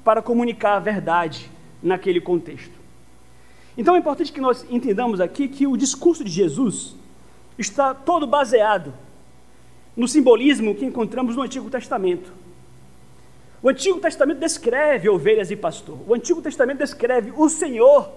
para 0.03 0.19
comunicar 0.19 0.77
a 0.77 0.79
verdade 0.79 1.47
naquele 1.81 2.19
contexto. 2.19 2.73
Então 3.77 3.95
é 3.95 4.00
importante 4.00 4.33
que 4.33 4.41
nós 4.41 4.65
entendamos 4.71 5.21
aqui 5.21 5.47
que 5.47 5.67
o 5.67 5.77
discurso 5.77 6.23
de 6.23 6.31
Jesus 6.31 6.95
está 7.55 7.93
todo 7.93 8.25
baseado 8.25 8.91
no 9.95 10.07
simbolismo 10.07 10.73
que 10.73 10.85
encontramos 10.85 11.35
no 11.35 11.43
Antigo 11.43 11.69
Testamento. 11.69 12.33
O 13.63 13.70
Antigo 13.70 13.98
Testamento 14.01 14.39
descreve 14.39 15.08
ovelhas 15.08 15.50
e 15.50 15.55
pastor. 15.55 15.98
O 16.05 16.13
Antigo 16.13 16.41
Testamento 16.41 16.79
descreve 16.79 17.32
o 17.34 17.48
Senhor 17.48 18.12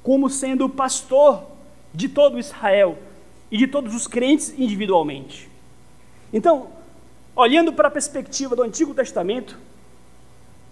como 0.00 0.30
sendo 0.30 0.66
o 0.66 0.68
pastor 0.68 1.42
de 1.92 2.08
todo 2.08 2.38
Israel 2.38 2.96
e 3.50 3.58
de 3.58 3.66
todos 3.66 3.92
os 3.96 4.06
crentes 4.06 4.56
individualmente. 4.56 5.50
Então, 6.32 6.68
olhando 7.34 7.72
para 7.72 7.88
a 7.88 7.90
perspectiva 7.90 8.54
do 8.54 8.62
Antigo 8.62 8.94
Testamento, 8.94 9.58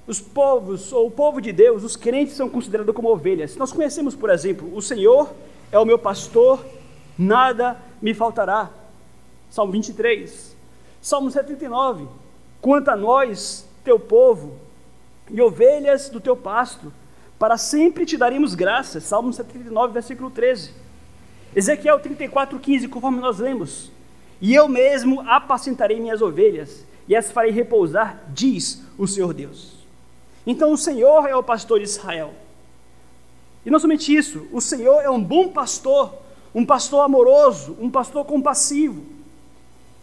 os 0.07 0.21
povos, 0.21 0.93
ou 0.93 1.09
o 1.09 1.11
povo 1.11 1.41
de 1.41 1.51
Deus, 1.51 1.83
os 1.83 1.97
crentes 1.97 2.35
são 2.35 2.49
considerados 2.49 2.95
como 2.95 3.09
ovelhas. 3.09 3.57
Nós 3.57 3.73
conhecemos, 3.73 4.15
por 4.15 4.31
exemplo, 4.31 4.73
o 4.77 4.81
Senhor 4.81 5.33
é 5.73 5.79
o 5.79 5.85
meu 5.85 5.99
pastor, 5.99 6.65
nada 7.19 7.77
me 8.01 8.15
faltará. 8.15 8.71
Salmo 9.51 9.73
23. 9.73 10.57
Salmo 11.01 11.33
79. 11.33 12.07
Quanto 12.61 12.89
a 12.89 12.97
nós, 12.97 13.69
teu 13.85 13.99
povo, 13.99 14.59
e 15.31 15.41
ovelhas 15.41 16.09
do 16.09 16.21
teu 16.21 16.37
pasto, 16.37 16.93
para 17.39 17.57
sempre 17.57 18.05
te 18.05 18.17
daremos 18.17 18.55
graças. 18.55 19.05
Salmo 19.05 19.33
79, 19.33 19.93
versículo 19.93 20.31
13. 20.31 20.73
Ezequiel 21.55 21.99
34, 22.01 22.59
15, 22.59 22.89
conforme 22.89 23.21
nós 23.21 23.39
lemos. 23.39 23.91
E 24.41 24.55
eu 24.55 24.69
mesmo 24.69 25.21
apacentarei 25.29 26.01
minhas 26.01 26.23
ovelhas, 26.23 26.85
e 27.09 27.17
as 27.17 27.31
farei 27.31 27.51
repousar, 27.51 28.23
diz 28.29 28.83
o 28.97 29.07
Senhor 29.07 29.33
Deus. 29.35 29.75
Então 30.47 30.73
o 30.73 30.77
Senhor 30.77 31.27
é 31.27 31.37
o 31.37 31.43
pastor 31.43 31.79
de 31.79 31.85
Israel. 31.85 32.33
E 33.65 33.71
não 33.71 33.79
somente 33.79 34.15
isso, 34.15 34.47
o 34.53 34.61
Senhor 34.61 35.01
é 35.01 35.11
um 35.11 35.23
bom 35.23 35.49
pastor, 35.49 36.15
um 36.55 36.67
pastor 36.67 37.05
amoroso, 37.05 37.77
um 37.81 37.91
pastor 37.91 38.25
compassivo. 38.25 39.05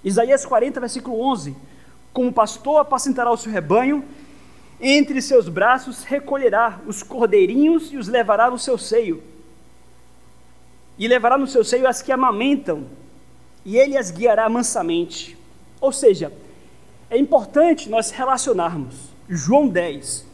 Isaías 0.04 0.46
40, 0.46 0.80
versículo 0.80 1.20
11: 1.22 1.56
Como 2.14 2.34
pastor 2.34 2.80
apacentará 2.80 3.32
o 3.32 3.38
seu 3.38 3.52
rebanho, 3.52 4.04
entre 4.82 5.22
seus 5.22 5.50
braços 5.50 6.04
recolherá 6.04 6.80
os 6.88 7.04
cordeirinhos 7.04 7.92
e 7.92 7.98
os 7.98 8.08
levará 8.08 8.50
no 8.50 8.58
seu 8.58 8.78
seio. 8.78 9.22
E 10.98 11.08
levará 11.08 11.38
no 11.38 11.48
seu 11.48 11.64
seio 11.64 11.88
as 11.88 12.02
que 12.02 12.12
amamentam, 12.12 12.86
e 13.66 13.78
ele 13.78 13.98
as 13.98 14.12
guiará 14.12 14.50
mansamente. 14.50 15.38
Ou 15.80 15.92
seja, 15.92 16.32
é 17.10 17.18
importante 17.18 17.90
nós 17.90 18.12
relacionarmos 18.12 18.96
João 19.28 19.68
10 19.68 20.28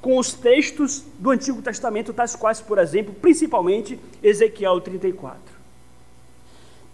com 0.00 0.18
os 0.18 0.32
textos 0.32 1.04
do 1.18 1.30
Antigo 1.30 1.60
Testamento, 1.60 2.12
tais 2.12 2.36
quais, 2.36 2.60
por 2.60 2.78
exemplo, 2.78 3.14
principalmente 3.14 3.98
Ezequiel 4.22 4.80
34. 4.80 5.40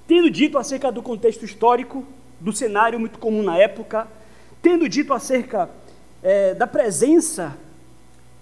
Tendo 0.06 0.30
dito 0.30 0.56
acerca 0.56 0.90
do 0.90 1.02
contexto 1.02 1.44
histórico, 1.44 2.06
do 2.40 2.52
cenário 2.52 2.98
muito 2.98 3.18
comum 3.18 3.42
na 3.42 3.56
época, 3.58 4.08
tendo 4.62 4.88
dito 4.88 5.12
acerca 5.12 5.69
é, 6.23 6.54
da 6.54 6.66
presença 6.66 7.54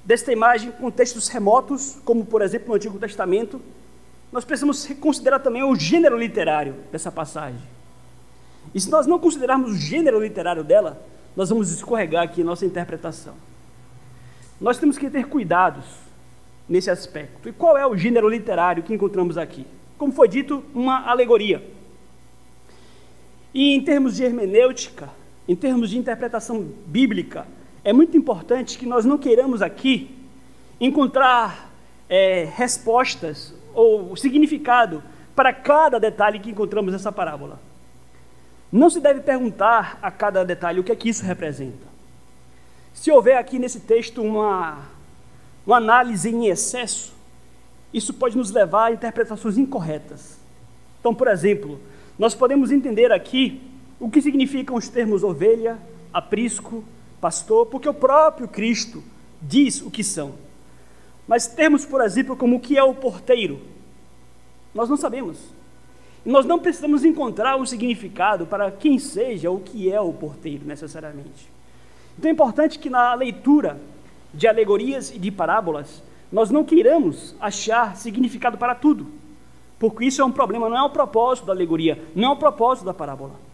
desta 0.05 0.31
imagem 0.31 0.69
em 0.69 0.73
contextos 0.73 1.29
remotos, 1.29 1.99
como 2.05 2.25
por 2.25 2.43
exemplo 2.43 2.69
no 2.69 2.75
Antigo 2.75 2.99
Testamento, 2.99 3.61
nós 4.31 4.45
precisamos 4.45 4.87
considerar 5.01 5.41
também 5.41 5.63
o 5.63 5.75
gênero 5.75 6.17
literário 6.17 6.77
dessa 6.93 7.11
passagem. 7.11 7.61
E 8.75 8.81
se 8.81 8.91
nós 8.91 9.07
não 9.07 9.19
considerarmos 9.19 9.73
o 9.73 9.77
gênero 9.77 10.21
literário 10.21 10.63
dela, 10.63 11.03
nós 11.35 11.49
vamos 11.49 11.73
escorregar 11.73 12.25
aqui 12.25 12.45
nossa 12.45 12.67
interpretação. 12.67 13.35
Nós 14.61 14.79
temos 14.79 14.99
que 14.99 15.09
ter 15.09 15.27
cuidados 15.27 15.85
nesse 16.69 16.91
aspecto. 16.91 17.49
E 17.49 17.53
qual 17.53 17.77
é 17.77 17.87
o 17.87 17.97
gênero 17.97 18.29
literário 18.29 18.83
que 18.83 18.95
encontramos 18.95 19.39
aqui? 19.39 19.67
Como 19.99 20.13
foi 20.13 20.29
dito, 20.29 20.63
uma 20.75 21.09
alegoria. 21.09 21.65
E 23.53 23.75
em 23.75 23.83
termos 23.83 24.17
de 24.17 24.23
hermenêutica, 24.23 25.09
em 25.51 25.57
termos 25.57 25.91
de 25.91 25.99
interpretação 25.99 26.63
bíblica, 26.87 27.45
é 27.83 27.93
muito 27.93 28.17
importante 28.17 28.79
que 28.79 28.87
nós 28.87 29.05
não 29.05 29.19
queiramos 29.19 29.61
aqui 29.61 30.17
encontrar 30.81 31.73
é, 32.09 32.49
respostas 32.55 33.53
ou 33.75 34.15
significado 34.17 35.03
para 35.35 35.53
cada 35.53 35.99
detalhe 35.99 36.39
que 36.39 36.53
encontramos 36.53 36.93
nessa 36.93 37.11
parábola. 37.11 37.59
Não 38.71 38.89
se 38.89 39.01
deve 39.01 39.23
perguntar 39.23 39.99
a 40.01 40.09
cada 40.09 40.45
detalhe 40.45 40.79
o 40.79 40.85
que 40.85 40.93
é 40.93 40.95
que 40.95 41.09
isso 41.09 41.25
representa. 41.25 41.89
Se 42.95 43.11
houver 43.11 43.37
aqui 43.37 43.59
nesse 43.59 43.81
texto 43.81 44.23
uma, 44.23 44.79
uma 45.67 45.79
análise 45.79 46.31
em 46.31 46.47
excesso, 46.47 47.13
isso 47.93 48.15
pode 48.15 48.37
nos 48.37 48.53
levar 48.53 48.85
a 48.85 48.93
interpretações 48.93 49.59
incorretas. 49.59 50.39
Então, 51.01 51.13
por 51.13 51.27
exemplo, 51.27 51.81
nós 52.17 52.37
podemos 52.37 52.71
entender 52.71 53.11
aqui 53.11 53.69
o 54.01 54.11
que 54.11 54.23
significam 54.23 54.75
os 54.75 54.89
termos 54.89 55.23
ovelha, 55.23 55.79
aprisco, 56.13 56.83
pastor, 57.21 57.67
porque 57.67 57.89
o 57.89 57.95
próprio 57.95 58.49
Cristo 58.49 59.05
diz 59.41 59.83
o 59.83 59.91
que 59.91 60.03
são. 60.03 60.35
Mas 61.29 61.47
termos, 61.47 61.85
por 61.85 62.01
exemplo, 62.01 62.35
como 62.35 62.57
o 62.57 62.61
que 62.61 62.79
é 62.79 62.83
o 62.83 62.95
porteiro, 62.95 63.61
nós 64.75 64.89
não 64.89 64.97
sabemos. 64.97 65.39
Nós 66.25 66.47
não 66.47 66.59
precisamos 66.59 67.05
encontrar 67.05 67.57
um 67.57 67.67
significado 67.67 68.47
para 68.47 68.71
quem 68.71 68.99
seja 68.99 69.51
o 69.51 69.61
que 69.61 69.93
é 69.93 70.01
o 70.01 70.13
porteiro, 70.13 70.65
necessariamente. 70.67 71.49
Então 72.19 72.31
é 72.31 72.33
importante 72.33 72.79
que 72.79 72.91
na 72.91 73.15
leitura 73.15 73.81
de 74.33 74.47
alegorias 74.49 75.11
e 75.11 75.19
de 75.19 75.31
parábolas, 75.31 76.03
nós 76.31 76.51
não 76.51 76.65
queiramos 76.65 77.35
achar 77.41 77.97
significado 77.97 78.57
para 78.57 78.75
tudo, 78.75 79.07
porque 79.79 80.05
isso 80.05 80.23
é 80.23 80.25
um 80.25 80.31
problema, 80.31 80.69
não 80.69 80.77
é 80.77 80.83
o 80.83 80.91
propósito 80.91 81.47
da 81.47 81.53
alegoria, 81.53 82.03
não 82.15 82.31
é 82.31 82.33
o 82.33 82.37
propósito 82.37 82.85
da 82.85 82.95
parábola. 82.95 83.50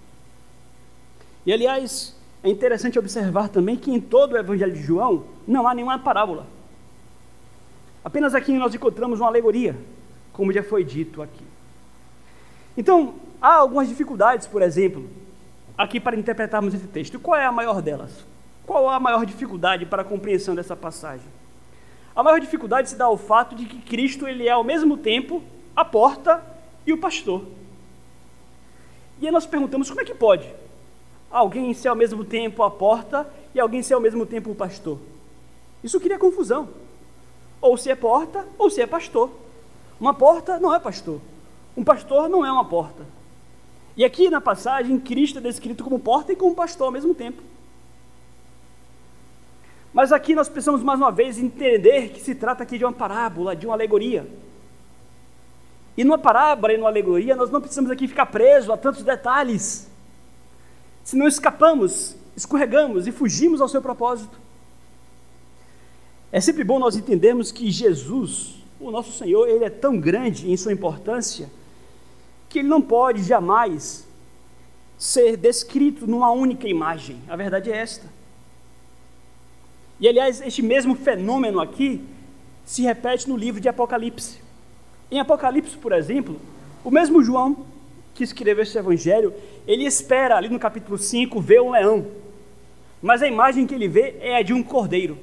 E 1.47 1.53
aliás, 1.53 2.17
é 2.43 2.51
interessante 2.51 2.99
observar 2.99 3.49
também 3.49 3.77
que 3.77 3.93
em 3.93 4.01
todo 4.01 4.33
o 4.33 4.37
Evangelho 4.37 4.73
de 4.73 4.83
João 4.83 5.25
não 5.47 5.67
há 5.69 5.73
nenhuma 5.73 5.97
parábola. 5.97 6.45
Apenas 8.05 8.35
aqui 8.35 8.53
nós 8.53 8.75
encontramos 8.75 9.21
uma 9.21 9.29
alegoria, 9.29 9.77
como 10.33 10.53
já 10.53 10.63
foi 10.63 10.83
dito 10.83 11.23
aqui. 11.23 11.45
Então, 12.77 13.15
há 13.41 13.55
algumas 13.55 13.89
dificuldades, 13.89 14.47
por 14.49 14.61
exemplo, 14.61 15.09
aqui 15.79 16.01
para 16.01 16.17
interpretarmos 16.17 16.75
esse 16.75 16.89
texto. 16.89 17.19
Qual 17.21 17.39
é 17.39 17.47
a 17.47 17.53
maior 17.53 17.81
delas? 17.81 18.25
Qual 18.67 18.89
a 18.91 18.99
maior 18.99 19.25
dificuldade 19.25 19.87
para 19.87 20.03
a 20.03 20.05
compreensão 20.05 20.55
dessa 20.55 20.75
passagem? 20.75 21.27
A 22.15 22.23
maior 22.25 22.41
dificuldade 22.41 22.91
se 22.91 22.97
dá 22.97 23.05
ao 23.05 23.17
fato 23.17 23.55
de 23.55 23.67
que 23.67 23.81
Cristo 23.83 24.27
ele 24.27 24.49
é 24.49 24.51
ao 24.51 24.65
mesmo 24.65 24.97
tempo 24.97 25.43
a 25.77 25.85
porta 25.85 26.45
e 26.85 26.93
o 26.93 26.99
pastor. 26.99 27.45
E 29.21 29.27
aí 29.27 29.33
nós 29.33 29.47
perguntamos 29.47 29.89
como 29.89 30.01
é 30.01 30.05
que 30.05 30.15
pode 30.15 30.66
alguém 31.31 31.73
ser 31.75 31.89
ao 31.89 31.97
mesmo 31.97 32.25
tempo 32.25 32.63
a 32.63 32.71
porta 32.71 33.29
e 33.55 33.61
alguém 33.61 33.83
ser 33.83 33.95
ao 33.95 34.01
mesmo 34.01 34.25
tempo 34.27 34.51
o 34.51 34.55
pastor? 34.55 34.99
Isso 35.83 36.01
cria 36.01 36.19
confusão. 36.19 36.69
Ou 37.61 37.77
se 37.77 37.91
é 37.91 37.95
porta 37.95 38.47
ou 38.59 38.71
se 38.71 38.81
é 38.81 38.87
pastor. 38.87 39.31
Uma 40.01 40.15
porta 40.15 40.59
não 40.59 40.75
é 40.75 40.79
pastor. 40.79 41.21
Um 41.77 41.85
pastor 41.85 42.29
não 42.29 42.45
é 42.45 42.51
uma 42.51 42.65
porta. 42.65 43.05
E 43.97 44.05
aqui 44.05 44.29
na 44.29 44.41
passagem, 44.41 44.99
Cristo 44.99 45.39
é 45.39 45.41
descrito 45.41 45.83
como 45.83 45.99
porta 45.99 46.33
e 46.33 46.37
como 46.37 46.55
pastor 46.55 46.87
ao 46.87 46.93
mesmo 46.93 47.15
tempo. 47.15 47.43
Mas 49.93 50.13
aqui 50.13 50.35
nós 50.35 50.49
precisamos 50.49 50.83
mais 50.83 51.01
uma 51.01 51.11
vez 51.11 51.39
entender 51.39 52.11
que 52.11 52.21
se 52.21 52.35
trata 52.35 52.63
aqui 52.63 52.77
de 52.77 52.85
uma 52.85 52.93
parábola, 52.93 53.57
de 53.57 53.65
uma 53.65 53.75
alegoria. 53.75 54.29
E 55.97 56.05
numa 56.05 56.19
parábola 56.19 56.75
e 56.75 56.77
numa 56.77 56.91
alegoria, 56.91 57.35
nós 57.35 57.51
não 57.51 57.61
precisamos 57.61 57.91
aqui 57.91 58.07
ficar 58.07 58.27
presos 58.27 58.69
a 58.69 58.77
tantos 58.77 59.03
detalhes. 59.03 59.91
Se 61.07 61.15
não 61.15 61.29
escapamos, 61.29 62.17
escorregamos 62.37 63.07
e 63.07 63.13
fugimos 63.13 63.61
ao 63.61 63.69
seu 63.69 63.81
propósito. 63.81 64.37
É 66.33 66.41
sempre 66.41 66.65
bom 66.65 66.81
nós 66.81 66.97
entendermos 66.97 67.53
que 67.53 67.71
Jesus, 67.71 68.57
o 68.81 68.91
nosso 68.91 69.17
Senhor, 69.17 69.49
ele 69.49 69.65
é 69.65 69.71
tão 69.71 70.01
grande 70.01 70.51
em 70.51 70.57
sua 70.57 70.73
importância 70.73 71.49
que 72.49 72.59
ele 72.59 72.67
não 72.67 72.83
pode 72.83 73.23
jamais 73.23 74.05
ser 74.99 75.37
descrito 75.37 76.09
numa 76.09 76.33
única 76.33 76.67
imagem. 76.67 77.21
A 77.29 77.37
verdade 77.37 77.71
é 77.71 77.77
esta. 77.77 78.13
E 80.01 80.09
aliás, 80.09 80.41
este 80.41 80.61
mesmo 80.61 80.97
fenômeno 80.97 81.61
aqui 81.61 82.05
se 82.65 82.83
repete 82.83 83.29
no 83.29 83.37
livro 83.37 83.61
de 83.61 83.69
Apocalipse. 83.69 84.41
Em 85.09 85.21
Apocalipse, 85.21 85.77
por 85.77 85.93
exemplo, 85.93 86.37
o 86.83 86.91
mesmo 86.91 87.23
João 87.23 87.65
que 88.17 88.25
escreveu 88.25 88.63
esse 88.63 88.77
evangelho, 88.77 89.33
ele 89.67 89.85
espera 89.85 90.37
ali 90.37 90.49
no 90.49 90.59
capítulo 90.59 90.97
5 90.97 91.39
ver 91.41 91.61
um 91.61 91.71
leão. 91.71 92.07
Mas 93.03 93.23
a 93.23 93.29
imagem 93.29 93.67
que 93.67 93.75
ele 93.75 93.87
vê 93.87 94.17
é 94.21 94.39
a 94.39 94.43
de 94.43 94.55
um 94.55 94.63
cordeiro. 94.63 95.19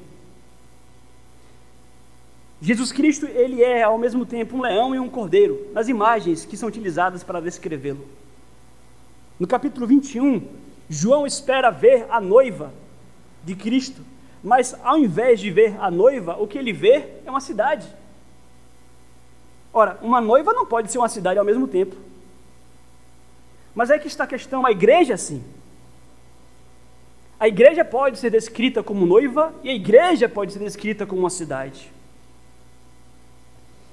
Jesus 2.62 2.92
Cristo, 2.92 3.26
ele 3.26 3.62
é 3.62 3.84
ao 3.84 3.98
mesmo 3.98 4.26
tempo 4.26 4.56
um 4.56 4.62
leão 4.62 4.96
e 4.96 5.00
um 5.00 5.10
cordeiro, 5.10 5.68
nas 5.74 5.90
imagens 5.90 6.46
que 6.46 6.56
são 6.56 6.70
utilizadas 6.70 7.24
para 7.24 7.42
descrevê-lo. 7.42 8.08
No 9.40 9.48
capítulo 9.48 9.86
21, 9.86 10.48
João 10.88 11.26
espera 11.26 11.72
ver 11.72 12.06
a 12.10 12.22
noiva 12.22 12.72
de 13.44 13.56
Cristo, 13.56 14.02
mas 14.42 14.78
ao 14.84 14.98
invés 14.98 15.40
de 15.40 15.50
ver 15.50 15.76
a 15.82 15.90
noiva, 15.90 16.38
o 16.40 16.48
que 16.48 16.58
ele 16.58 16.72
vê 16.72 17.06
é 17.26 17.30
uma 17.30 17.42
cidade. 17.42 17.88
Ora, 19.74 19.98
uma 20.02 20.22
noiva 20.22 20.54
não 20.54 20.66
pode 20.66 20.92
ser 20.92 21.00
uma 21.00 21.10
cidade 21.10 21.40
ao 21.40 21.46
mesmo 21.46 21.68
tempo. 21.68 22.13
Mas 23.76 23.90
é 23.90 23.98
que 23.98 24.08
está 24.08 24.24
a 24.24 24.28
questão, 24.28 24.66
a 24.66 24.72
igreja 24.72 25.18
sim. 25.18 25.44
A 27.40 27.48
igreja 27.48 27.84
pode 27.84 28.20
ser 28.20 28.30
descrita 28.30 28.82
como 28.82 29.06
noiva 29.06 29.54
e 29.64 29.70
a 29.70 29.74
igreja 29.74 30.30
pode 30.30 30.54
ser 30.54 30.60
descrita 30.60 31.06
como 31.06 31.22
uma 31.22 31.30
cidade. 31.30 31.92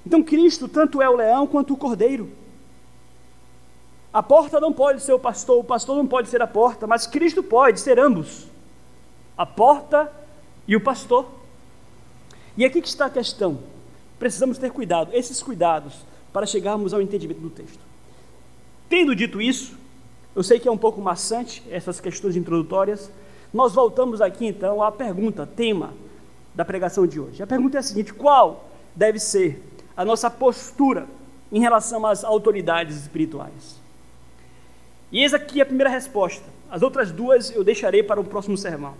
Então 0.06 0.22
Cristo 0.22 0.68
tanto 0.68 1.02
é 1.02 1.08
o 1.08 1.16
leão 1.16 1.46
quanto 1.46 1.74
o 1.74 1.76
cordeiro. 1.76 2.30
A 4.12 4.22
porta 4.22 4.60
não 4.60 4.72
pode 4.72 5.02
ser 5.02 5.12
o 5.12 5.18
pastor, 5.18 5.58
o 5.58 5.64
pastor 5.64 5.96
não 5.96 6.06
pode 6.06 6.28
ser 6.28 6.42
a 6.42 6.46
porta, 6.46 6.86
mas 6.86 7.06
Cristo 7.06 7.42
pode 7.42 7.80
ser 7.80 7.98
ambos. 7.98 8.46
A 9.36 9.46
porta 9.46 10.12
e 10.66 10.76
o 10.76 10.80
pastor. 10.80 11.26
E 12.56 12.64
aqui 12.64 12.80
que 12.82 12.88
está 12.88 13.06
a 13.06 13.10
questão. 13.10 13.58
Precisamos 14.18 14.58
ter 14.58 14.70
cuidado, 14.70 15.10
esses 15.14 15.42
cuidados, 15.42 15.94
para 16.32 16.44
chegarmos 16.44 16.92
ao 16.92 17.00
entendimento 17.00 17.40
do 17.40 17.50
texto. 17.50 17.89
Tendo 18.90 19.14
dito 19.14 19.40
isso, 19.40 19.78
eu 20.34 20.42
sei 20.42 20.58
que 20.58 20.66
é 20.66 20.70
um 20.70 20.76
pouco 20.76 21.00
maçante 21.00 21.62
essas 21.70 22.00
questões 22.00 22.34
introdutórias, 22.34 23.08
nós 23.54 23.72
voltamos 23.72 24.20
aqui 24.20 24.44
então 24.44 24.82
à 24.82 24.90
pergunta, 24.90 25.46
tema 25.46 25.94
da 26.52 26.64
pregação 26.64 27.06
de 27.06 27.20
hoje. 27.20 27.40
A 27.40 27.46
pergunta 27.46 27.78
é 27.78 27.80
a 27.80 27.82
seguinte: 27.84 28.12
qual 28.12 28.68
deve 28.94 29.20
ser 29.20 29.62
a 29.96 30.04
nossa 30.04 30.28
postura 30.28 31.06
em 31.52 31.60
relação 31.60 32.04
às 32.04 32.24
autoridades 32.24 32.96
espirituais? 32.96 33.80
E 35.12 35.20
eis 35.22 35.32
aqui 35.32 35.60
a 35.60 35.66
primeira 35.66 35.88
resposta. 35.88 36.44
As 36.68 36.82
outras 36.82 37.12
duas 37.12 37.54
eu 37.54 37.62
deixarei 37.62 38.02
para 38.02 38.20
o 38.20 38.24
próximo 38.24 38.56
sermão. 38.56 38.94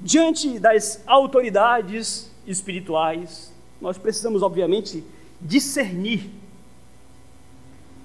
Diante 0.00 0.60
das 0.60 1.02
autoridades 1.08 2.30
espirituais, 2.46 3.52
nós 3.80 3.98
precisamos, 3.98 4.42
obviamente, 4.42 5.02
discernir 5.40 6.30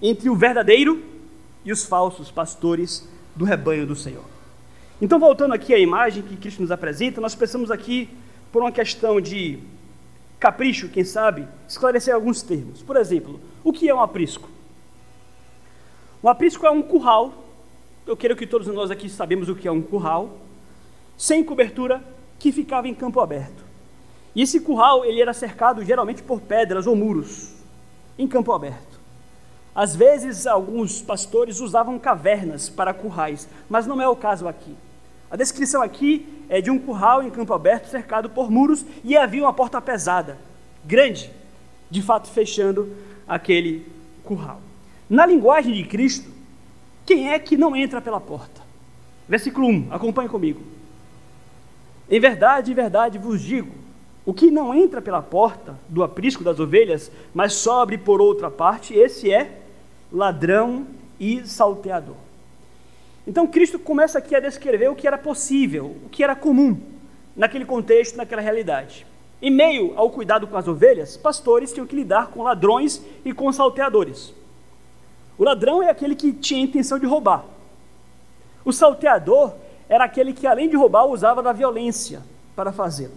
entre 0.04 0.30
o 0.30 0.36
verdadeiro 0.36 1.02
e 1.64 1.72
os 1.72 1.86
falsos 1.86 2.30
pastores 2.30 3.10
do 3.34 3.46
rebanho 3.46 3.88
do 3.88 3.96
Senhor. 3.96 4.26
Então, 5.02 5.18
voltando 5.18 5.54
aqui 5.54 5.74
à 5.74 5.80
imagem 5.80 6.22
que 6.22 6.36
Cristo 6.36 6.62
nos 6.62 6.72
apresenta, 6.72 7.22
nós 7.22 7.34
precisamos 7.34 7.72
aqui, 7.72 8.10
por 8.52 8.62
uma 8.62 8.72
questão 8.72 9.20
de 9.20 9.60
capricho, 10.40 10.90
quem 10.90 11.06
sabe, 11.06 11.48
esclarecer 11.68 12.14
alguns 12.14 12.42
termos. 12.42 12.84
Por 12.84 12.98
exemplo, 12.98 13.40
o 13.64 13.72
que 13.72 13.90
é 13.90 13.96
um 13.96 14.02
aprisco? 14.02 14.50
Um 16.22 16.28
aprisco 16.28 16.66
é 16.66 16.70
um 16.70 16.82
curral. 16.82 17.34
Eu 18.06 18.18
quero 18.18 18.36
que 18.36 18.46
todos 18.46 18.68
nós 18.68 18.92
aqui 18.92 19.10
sabemos 19.10 19.48
o 19.48 19.56
que 19.56 19.68
é 19.68 19.72
um 19.72 19.82
curral 19.82 20.38
sem 21.18 21.44
cobertura, 21.44 22.04
que 22.38 22.52
ficava 22.52 22.88
em 22.88 22.94
campo 22.94 23.20
aberto. 23.22 23.64
E 24.36 24.42
esse 24.42 24.60
curral 24.60 25.06
ele 25.06 25.22
era 25.22 25.34
cercado 25.34 25.84
geralmente 25.84 26.22
por 26.24 26.42
pedras 26.42 26.88
ou 26.88 26.96
muros, 26.96 27.54
em 28.18 28.28
campo 28.28 28.52
aberto. 28.52 28.93
Às 29.76 29.96
vezes, 29.96 30.46
alguns 30.46 31.02
pastores 31.02 31.60
usavam 31.60 31.98
cavernas 31.98 32.70
para 32.70 32.94
currais, 32.94 33.48
mas 33.68 33.88
não 33.88 34.00
é 34.00 34.08
o 34.08 34.16
caso 34.16 34.48
aqui. 34.48 34.76
A 35.32 35.36
descrição 35.36 35.82
aqui 35.82 36.28
é 36.48 36.62
de 36.62 36.70
um 36.70 36.78
curral 36.78 37.24
em 37.24 37.32
campo 37.32 37.54
aberto 37.54 37.88
cercado 37.88 38.30
por 38.30 38.52
muros 38.52 38.86
e 39.04 39.18
havia 39.18 39.42
uma 39.42 39.54
porta 39.54 39.82
pesada, 39.82 40.38
grande, 40.86 41.32
de 41.90 42.04
fato 42.04 42.30
fechando 42.30 42.96
aquele 43.28 43.88
curral. 44.24 44.62
Na 45.10 45.26
linguagem 45.26 45.74
de 45.74 45.84
Cristo, 45.86 46.30
quem 47.04 47.32
é 47.32 47.40
que 47.40 47.58
não 47.58 47.76
entra 47.76 48.00
pela 48.00 48.22
porta? 48.22 48.62
Versículo 49.28 49.68
1, 49.68 49.88
acompanhe 49.90 50.30
comigo. 50.30 50.62
Em 52.08 52.20
verdade, 52.20 52.72
em 52.72 52.76
verdade 52.76 53.18
vos 53.18 53.42
digo: 53.42 53.74
o 54.24 54.36
que 54.36 54.52
não 54.52 54.72
entra 54.74 55.02
pela 55.02 55.22
porta 55.22 55.80
do 55.90 56.04
aprisco 56.04 56.44
das 56.44 56.60
ovelhas, 56.60 57.12
mas 57.34 57.54
sobe 57.54 57.98
por 57.98 58.22
outra 58.22 58.52
parte, 58.52 58.94
esse 58.94 59.34
é 59.34 59.63
ladrão 60.14 60.86
e 61.20 61.46
salteador. 61.48 62.16
Então 63.26 63.48
Cristo 63.48 63.80
começa 63.80 64.20
aqui 64.20 64.36
a 64.36 64.40
descrever 64.40 64.90
o 64.90 64.96
que 64.96 65.08
era 65.08 65.18
possível, 65.18 65.96
o 66.06 66.10
que 66.10 66.24
era 66.24 66.36
comum 66.36 66.80
naquele 67.36 67.66
contexto, 67.66 68.16
naquela 68.16 68.42
realidade. 68.42 69.08
Em 69.42 69.50
meio 69.50 69.94
ao 69.98 70.10
cuidado 70.10 70.46
com 70.46 70.56
as 70.56 70.68
ovelhas, 70.68 71.18
pastores 71.18 71.74
tinham 71.74 71.88
que 71.88 71.96
lidar 71.96 72.28
com 72.28 72.44
ladrões 72.44 73.02
e 73.26 73.34
com 73.34 73.52
salteadores. 73.52 74.34
O 75.38 75.44
ladrão 75.44 75.82
é 75.82 75.90
aquele 75.90 76.16
que 76.16 76.32
tinha 76.32 76.62
a 76.62 76.64
intenção 76.64 77.00
de 77.00 77.06
roubar. 77.06 77.44
O 78.64 78.72
salteador 78.72 79.54
era 79.90 80.06
aquele 80.06 80.32
que, 80.32 80.48
além 80.48 80.70
de 80.70 80.78
roubar, 80.78 81.06
usava 81.06 81.42
da 81.42 81.52
violência 81.52 82.22
para 82.56 82.72
fazê-lo. 82.72 83.16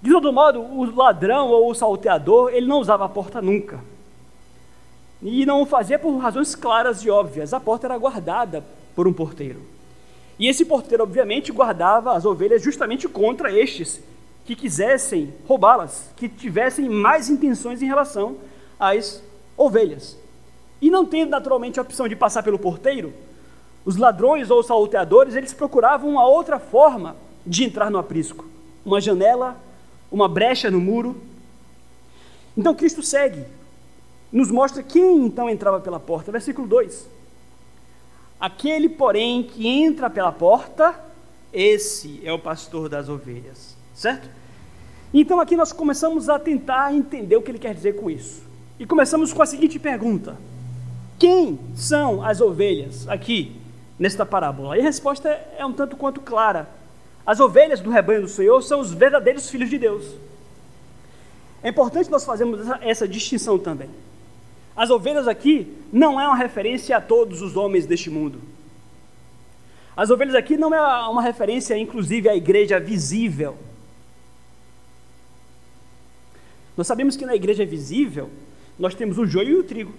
De 0.00 0.10
todo 0.10 0.32
modo, 0.32 0.60
o 0.60 0.84
ladrão 0.94 1.48
ou 1.48 1.70
o 1.70 1.74
salteador, 1.74 2.52
ele 2.52 2.66
não 2.66 2.78
usava 2.78 3.04
a 3.04 3.08
porta 3.08 3.42
nunca. 3.42 3.80
E 5.22 5.44
não 5.44 5.62
o 5.62 5.66
fazia 5.66 5.98
por 5.98 6.16
razões 6.16 6.54
claras 6.54 7.02
e 7.02 7.10
óbvias. 7.10 7.52
A 7.52 7.60
porta 7.60 7.86
era 7.86 7.98
guardada 7.98 8.64
por 8.94 9.08
um 9.08 9.12
porteiro. 9.12 9.62
E 10.38 10.46
esse 10.46 10.64
porteiro, 10.64 11.02
obviamente, 11.02 11.50
guardava 11.50 12.12
as 12.12 12.24
ovelhas 12.24 12.62
justamente 12.62 13.08
contra 13.08 13.52
estes 13.52 14.00
que 14.44 14.54
quisessem 14.54 15.34
roubá-las, 15.46 16.10
que 16.16 16.28
tivessem 16.28 16.88
mais 16.88 17.28
intenções 17.28 17.82
em 17.82 17.86
relação 17.86 18.36
às 18.78 19.22
ovelhas. 19.56 20.16
E 20.80 20.90
não 20.90 21.04
tendo 21.04 21.30
naturalmente 21.30 21.78
a 21.78 21.82
opção 21.82 22.06
de 22.06 22.14
passar 22.14 22.42
pelo 22.42 22.58
porteiro, 22.58 23.12
os 23.84 23.96
ladrões 23.96 24.50
ou 24.50 24.60
os 24.60 24.66
salteadores, 24.66 25.34
eles 25.34 25.52
procuravam 25.52 26.10
uma 26.10 26.26
outra 26.26 26.58
forma 26.58 27.16
de 27.44 27.64
entrar 27.64 27.90
no 27.90 27.98
aprisco, 27.98 28.44
uma 28.84 29.00
janela, 29.00 29.56
uma 30.10 30.28
brecha 30.28 30.70
no 30.70 30.80
muro. 30.80 31.20
Então 32.56 32.74
Cristo 32.74 33.02
segue, 33.02 33.44
nos 34.32 34.50
mostra 34.50 34.82
quem 34.82 35.24
então 35.24 35.48
entrava 35.48 35.80
pela 35.80 35.98
porta, 35.98 36.30
versículo 36.30 36.66
2. 36.66 37.08
Aquele, 38.38 38.88
porém, 38.88 39.42
que 39.42 39.66
entra 39.66 40.08
pela 40.08 40.30
porta, 40.30 40.94
esse 41.52 42.20
é 42.24 42.32
o 42.32 42.38
pastor 42.38 42.88
das 42.88 43.08
ovelhas, 43.08 43.76
certo? 43.94 44.28
Então 45.12 45.40
aqui 45.40 45.56
nós 45.56 45.72
começamos 45.72 46.28
a 46.28 46.38
tentar 46.38 46.94
entender 46.94 47.36
o 47.36 47.42
que 47.42 47.50
ele 47.50 47.58
quer 47.58 47.74
dizer 47.74 47.96
com 47.96 48.10
isso. 48.10 48.42
E 48.78 48.86
começamos 48.86 49.32
com 49.32 49.42
a 49.42 49.46
seguinte 49.46 49.78
pergunta: 49.78 50.36
Quem 51.18 51.58
são 51.74 52.22
as 52.22 52.40
ovelhas 52.40 53.08
aqui 53.08 53.56
nesta 53.98 54.24
parábola? 54.24 54.76
E 54.76 54.80
a 54.80 54.84
resposta 54.84 55.28
é 55.56 55.64
um 55.64 55.72
tanto 55.72 55.96
quanto 55.96 56.20
clara. 56.20 56.68
As 57.26 57.40
ovelhas 57.40 57.80
do 57.80 57.90
rebanho 57.90 58.22
do 58.22 58.28
Senhor 58.28 58.62
são 58.62 58.80
os 58.80 58.92
verdadeiros 58.92 59.50
filhos 59.50 59.68
de 59.68 59.78
Deus. 59.78 60.04
É 61.62 61.70
importante 61.70 62.10
nós 62.10 62.24
fazermos 62.24 62.60
essa 62.80 63.08
distinção 63.08 63.58
também. 63.58 63.90
As 64.78 64.88
ovelhas 64.88 65.28
aqui 65.28 65.76
não 65.92 66.18
é 66.18 66.26
uma 66.26 66.36
referência 66.36 66.96
a 66.96 67.00
todos 67.02 67.42
os 67.42 67.54
homens 67.54 67.84
deste 67.84 68.08
mundo. 68.08 68.40
As 69.94 70.08
ovelhas 70.08 70.34
aqui 70.34 70.56
não 70.56 70.72
é 70.74 70.80
uma 71.08 71.20
referência, 71.20 71.76
inclusive, 71.76 72.30
à 72.30 72.34
igreja 72.34 72.80
visível 72.80 73.58
Nós 76.78 76.86
sabemos 76.86 77.16
que 77.16 77.26
na 77.26 77.34
igreja 77.34 77.66
visível 77.66 78.30
nós 78.78 78.94
temos 78.94 79.18
o 79.18 79.26
joio 79.26 79.48
e 79.48 79.56
o 79.56 79.64
trigo. 79.64 79.92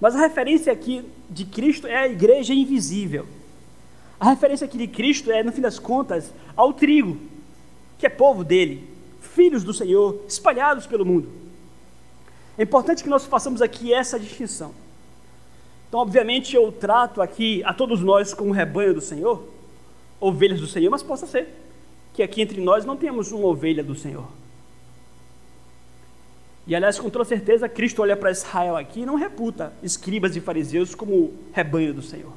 Mas 0.00 0.16
a 0.16 0.20
referência 0.20 0.72
aqui 0.72 1.04
de 1.28 1.44
Cristo 1.44 1.86
é 1.86 1.96
a 1.96 2.08
igreja 2.08 2.54
invisível. 2.54 3.26
A 4.18 4.30
referência 4.30 4.64
aqui 4.64 4.78
de 4.78 4.86
Cristo 4.86 5.30
é, 5.30 5.42
no 5.42 5.52
fim 5.52 5.60
das 5.60 5.78
contas, 5.78 6.32
ao 6.56 6.72
trigo, 6.72 7.18
que 7.98 8.06
é 8.06 8.08
povo 8.08 8.42
dele, 8.42 8.88
filhos 9.20 9.62
do 9.62 9.74
Senhor, 9.74 10.18
espalhados 10.26 10.86
pelo 10.86 11.04
mundo. 11.04 11.30
É 12.58 12.64
importante 12.64 13.04
que 13.04 13.08
nós 13.08 13.24
façamos 13.24 13.62
aqui 13.62 13.94
essa 13.94 14.18
distinção. 14.18 14.74
Então, 15.88 16.00
obviamente, 16.00 16.54
eu 16.54 16.70
trato 16.72 17.22
aqui 17.22 17.62
a 17.64 17.72
todos 17.72 18.00
nós 18.00 18.34
como 18.34 18.52
rebanho 18.52 18.92
do 18.92 19.00
Senhor, 19.00 19.48
ovelhas 20.20 20.60
do 20.60 20.66
Senhor, 20.66 20.90
mas 20.90 21.02
possa 21.02 21.26
ser 21.26 21.48
que 22.12 22.22
aqui 22.22 22.42
entre 22.42 22.60
nós 22.60 22.84
não 22.84 22.96
temos 22.96 23.30
uma 23.30 23.46
ovelha 23.46 23.82
do 23.82 23.94
Senhor. 23.94 24.26
E 26.66 26.74
aliás, 26.74 26.98
com 26.98 27.08
toda 27.08 27.24
certeza, 27.24 27.68
Cristo 27.68 28.02
olha 28.02 28.16
para 28.16 28.30
Israel 28.30 28.76
aqui 28.76 29.00
e 29.00 29.06
não 29.06 29.14
reputa 29.14 29.72
escribas 29.82 30.36
e 30.36 30.40
fariseus 30.40 30.94
como 30.94 31.32
rebanho 31.52 31.94
do 31.94 32.02
Senhor. 32.02 32.32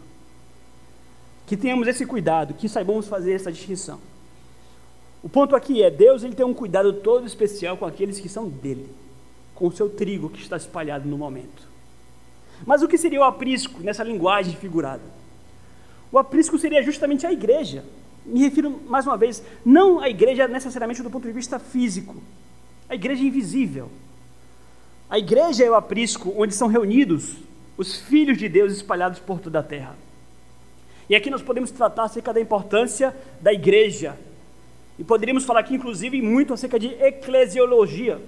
Que 1.46 1.58
tenhamos 1.58 1.88
esse 1.88 2.06
cuidado, 2.06 2.54
que 2.54 2.70
saibamos 2.70 3.08
fazer 3.08 3.34
essa 3.34 3.52
distinção. 3.52 4.00
O 5.24 5.28
ponto 5.28 5.56
aqui 5.56 5.84
é, 5.84 5.90
Deus 5.90 6.24
ele 6.24 6.36
tem 6.36 6.46
um 6.46 6.54
cuidado 6.54 6.94
todo 6.94 7.26
especial 7.28 7.76
com 7.76 7.86
aqueles 7.86 8.20
que 8.20 8.30
são 8.30 8.48
dele, 8.48 8.88
com 9.62 9.68
o 9.68 9.72
seu 9.72 9.88
trigo 9.88 10.28
que 10.28 10.42
está 10.42 10.58
espalhado 10.58 11.08
no 11.08 11.16
momento. 11.16 11.70
Mas 12.66 12.82
o 12.82 12.88
que 12.88 12.98
seria 12.98 13.20
o 13.20 13.24
aprisco 13.24 13.80
nessa 13.84 14.04
linguagem 14.04 14.56
figurada? 14.56 15.04
O 16.12 16.18
aprisco 16.18 16.58
seria 16.58 16.82
justamente 16.82 17.28
a 17.28 17.32
igreja. 17.32 17.86
Me 18.26 18.40
refiro, 18.40 18.82
mais 18.88 19.06
uma 19.06 19.16
vez, 19.16 19.44
não 19.64 20.00
à 20.00 20.10
igreja 20.10 20.48
necessariamente 20.48 21.04
do 21.04 21.12
ponto 21.12 21.28
de 21.28 21.32
vista 21.32 21.60
físico, 21.60 22.16
a 22.90 22.96
igreja 22.96 23.24
invisível, 23.24 23.92
a 25.08 25.20
igreja 25.20 25.64
é 25.64 25.70
o 25.70 25.76
aprisco 25.76 26.34
onde 26.36 26.56
são 26.56 26.68
reunidos 26.68 27.36
os 27.78 27.98
filhos 27.98 28.40
de 28.40 28.50
Deus 28.50 28.74
espalhados 28.74 29.20
por 29.20 29.40
toda 29.40 29.60
a 29.60 29.64
terra. 29.64 29.96
E 31.08 31.16
aqui 31.16 31.30
nós 31.30 31.44
podemos 31.44 31.70
tratar 31.70 32.06
acerca 32.06 32.34
da 32.34 32.42
importância 32.42 33.16
da 33.40 33.54
igreja. 33.54 34.18
E 34.98 35.04
poderíamos 35.04 35.46
falar 35.46 35.60
aqui, 35.60 35.76
inclusive, 35.76 36.20
muito 36.20 36.52
acerca 36.52 36.80
de 36.80 36.88
eclesiologia. 36.88 38.20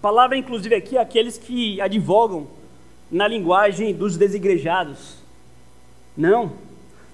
Palavra, 0.00 0.36
inclusive, 0.36 0.74
aqui, 0.74 0.96
aqueles 0.98 1.38
que 1.38 1.80
advogam 1.80 2.46
na 3.10 3.26
linguagem 3.26 3.94
dos 3.94 4.16
desigrejados. 4.16 5.16
Não. 6.16 6.52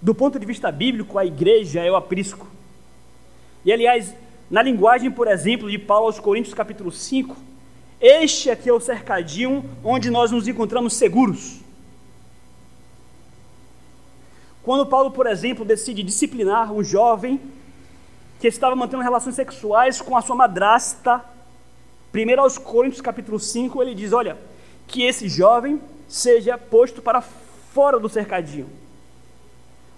Do 0.01 0.15
ponto 0.15 0.39
de 0.39 0.47
vista 0.47 0.71
bíblico, 0.73 1.19
a 1.19 1.25
igreja 1.25 1.81
é 1.81 1.91
o 1.91 1.97
aprisco. 1.97 2.47
E, 3.65 3.73
aliás, 3.73 4.15
na 4.51 4.63
linguagem, 4.63 5.11
por 5.11 5.29
exemplo, 5.29 5.71
de 5.71 5.79
Paulo 5.79 6.07
aos 6.07 6.19
Coríntios, 6.19 6.55
capítulo 6.55 6.91
5, 6.91 7.37
este 8.01 8.51
aqui 8.51 8.69
é 8.69 8.73
o 8.73 8.81
cercadinho 8.81 9.65
onde 9.85 10.11
nós 10.11 10.33
nos 10.33 10.49
encontramos 10.49 10.95
seguros. 10.95 11.61
Quando 14.63 14.87
Paulo, 14.87 15.11
por 15.11 15.27
exemplo, 15.27 15.65
decide 15.65 16.03
disciplinar 16.03 16.73
um 16.73 16.83
jovem 16.83 17.41
que 18.41 18.49
estava 18.49 18.75
mantendo 18.75 19.03
relações 19.03 19.37
sexuais 19.37 20.01
com 20.01 20.17
a 20.17 20.21
sua 20.21 20.35
madrasta, 20.35 21.25
primeiro 22.13 22.43
aos 22.43 22.59
Coríntios 22.59 23.01
capítulo 23.01 23.41
5, 23.41 23.83
ele 23.83 23.95
diz: 23.95 24.13
Olha, 24.13 24.37
que 24.87 25.03
esse 25.03 25.29
jovem 25.29 25.81
seja 26.07 26.59
posto 26.59 27.01
para 27.01 27.23
fora 27.23 27.99
do 27.99 28.09
cercadinho, 28.09 28.69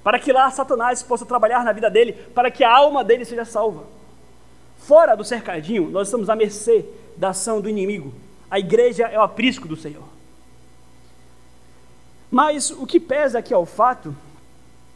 para 0.03 0.19
que 0.19 0.33
lá 0.33 0.51
Satanás 0.51 1.03
possa 1.03 1.27
trabalhar 1.27 1.65
na 1.65 1.73
vida 1.73 1.91
dele, 1.91 2.13
para 2.13 2.51
que 2.51 2.63
a 2.63 2.73
alma 2.73 3.03
dele 3.03 3.25
seja 3.25 3.45
salva. 3.45 3.85
Fora 4.79 5.17
do 5.17 5.25
cercadinho, 5.25 5.91
nós 5.91 6.09
estamos 6.09 6.31
à 6.31 6.37
mercê 6.37 6.85
da 7.17 7.31
ação 7.31 7.61
do 7.61 7.69
inimigo. 7.69 8.15
A 8.51 8.59
igreja 8.59 9.07
é 9.07 9.19
o 9.19 9.23
aprisco 9.23 9.67
do 9.67 9.77
Senhor. 9.77 10.05
Mas 12.31 12.71
o 12.71 12.87
que 12.87 13.01
pesa 13.01 13.39
aqui 13.39 13.55
é 13.55 13.57
o 13.57 13.65
fato, 13.65 14.15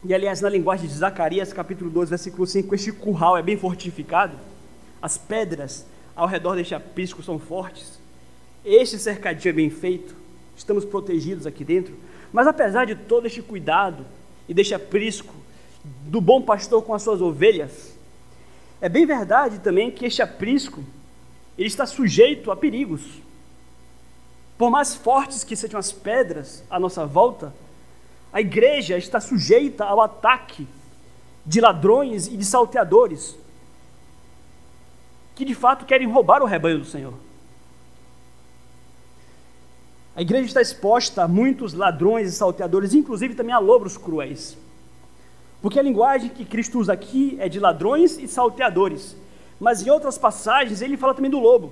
e 0.03 0.13
aliás, 0.13 0.41
na 0.41 0.49
linguagem 0.49 0.87
de 0.87 0.93
Zacarias, 0.93 1.51
capítulo 1.51 1.89
12, 1.89 2.09
versículo 2.09 2.45
5, 2.45 2.75
este 2.75 2.91
curral 2.91 3.37
é 3.37 3.41
bem 3.41 3.57
fortificado, 3.57 4.37
as 5.01 5.17
pedras 5.17 5.85
ao 6.19 6.27
redor 6.27 6.55
deste 6.55 6.75
aprisco 6.75 7.23
são 7.23 7.39
fortes, 7.39 7.97
este 8.65 8.99
cercadinho 8.99 9.51
é 9.51 9.53
bem 9.53 9.69
feito, 9.69 10.13
estamos 10.55 10.83
protegidos 10.83 11.47
aqui 11.47 11.63
dentro, 11.63 11.95
mas 12.33 12.45
apesar 12.45 12.85
de 12.85 12.93
todo 12.93 13.25
este 13.25 13.41
cuidado 13.41 14.05
e 14.47 14.53
deste 14.53 14.73
aprisco, 14.73 15.33
do 15.81 16.19
bom 16.19 16.41
pastor 16.41 16.83
com 16.83 16.93
as 16.93 17.03
suas 17.03 17.21
ovelhas, 17.21 17.97
é 18.81 18.89
bem 18.89 19.05
verdade 19.05 19.59
também 19.59 19.89
que 19.89 20.05
este 20.05 20.21
aprisco 20.21 20.83
ele 21.57 21.67
está 21.67 21.85
sujeito 21.85 22.51
a 22.51 22.55
perigos. 22.55 23.01
Por 24.57 24.69
mais 24.69 24.93
fortes 24.93 25.45
que 25.45 25.55
sejam 25.55 25.79
as 25.79 25.93
pedras 25.93 26.65
à 26.69 26.77
nossa 26.77 27.05
volta, 27.05 27.53
a 28.33 28.41
igreja 28.41 28.97
está 28.97 29.21
sujeita 29.21 29.85
ao 29.85 30.01
ataque 30.01 30.67
de 31.45 31.61
ladrões 31.61 32.27
e 32.27 32.35
de 32.35 32.43
salteadores 32.43 33.37
que 35.39 35.45
de 35.45 35.55
fato 35.55 35.85
querem 35.85 36.05
roubar 36.05 36.41
o 36.41 36.45
rebanho 36.45 36.79
do 36.79 36.85
Senhor. 36.85 37.13
A 40.13 40.21
igreja 40.21 40.47
está 40.47 40.61
exposta 40.61 41.23
a 41.23 41.29
muitos 41.29 41.73
ladrões 41.73 42.27
e 42.27 42.31
salteadores, 42.33 42.93
inclusive 42.93 43.35
também 43.35 43.55
a 43.55 43.57
lobos 43.57 43.95
cruéis. 43.95 44.57
Porque 45.61 45.79
a 45.79 45.81
linguagem 45.81 46.29
que 46.29 46.43
Cristo 46.43 46.77
usa 46.77 46.91
aqui 46.91 47.37
é 47.39 47.47
de 47.47 47.57
ladrões 47.57 48.17
e 48.17 48.27
salteadores. 48.27 49.15
Mas 49.57 49.81
em 49.81 49.89
outras 49.89 50.17
passagens 50.17 50.81
ele 50.81 50.97
fala 50.97 51.13
também 51.13 51.31
do 51.31 51.39
lobo. 51.39 51.71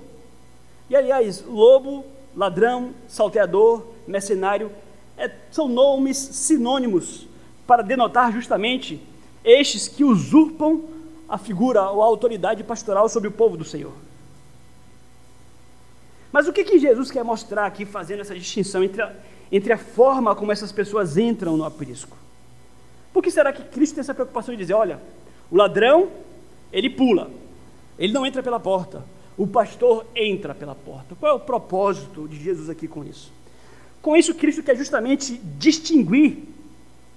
E 0.88 0.96
aliás, 0.96 1.44
lobo, 1.46 2.06
ladrão, 2.34 2.94
salteador, 3.06 3.84
mercenário, 4.06 4.72
é, 5.14 5.30
são 5.50 5.68
nomes 5.68 6.16
sinônimos 6.16 7.28
para 7.66 7.82
denotar 7.82 8.32
justamente 8.32 8.98
estes 9.44 9.88
que 9.88 10.04
usurpam 10.04 10.84
a 11.28 11.36
figura 11.36 11.90
ou 11.90 12.02
a 12.02 12.06
autoridade 12.06 12.64
pastoral 12.64 13.08
sobre 13.08 13.28
o 13.28 13.32
povo 13.32 13.56
do 13.56 13.64
Senhor. 13.64 13.92
Mas 16.32 16.46
o 16.46 16.52
que, 16.52 16.64
que 16.64 16.78
Jesus 16.78 17.10
quer 17.10 17.24
mostrar 17.24 17.66
aqui, 17.66 17.84
fazendo 17.84 18.20
essa 18.20 18.34
distinção 18.34 18.82
entre 18.82 19.02
a, 19.02 19.12
entre 19.50 19.72
a 19.72 19.78
forma 19.78 20.34
como 20.34 20.52
essas 20.52 20.72
pessoas 20.72 21.16
entram 21.16 21.56
no 21.56 21.64
aprisco? 21.64 22.16
Por 23.12 23.22
que 23.22 23.30
será 23.30 23.52
que 23.52 23.62
Cristo 23.64 23.94
tem 23.94 24.00
essa 24.00 24.14
preocupação 24.14 24.54
de 24.54 24.60
dizer, 24.60 24.74
olha, 24.74 25.00
o 25.50 25.56
ladrão 25.56 26.08
ele 26.72 26.90
pula, 26.90 27.30
ele 27.98 28.12
não 28.12 28.24
entra 28.24 28.42
pela 28.42 28.60
porta, 28.60 29.02
o 29.36 29.46
pastor 29.46 30.04
entra 30.14 30.54
pela 30.54 30.74
porta. 30.74 31.14
Qual 31.14 31.32
é 31.32 31.34
o 31.34 31.40
propósito 31.40 32.28
de 32.28 32.42
Jesus 32.42 32.68
aqui 32.68 32.88
com 32.88 33.04
isso? 33.04 33.32
Com 34.02 34.16
isso, 34.16 34.34
Cristo 34.34 34.62
quer 34.62 34.76
justamente 34.76 35.40
distinguir, 35.58 36.38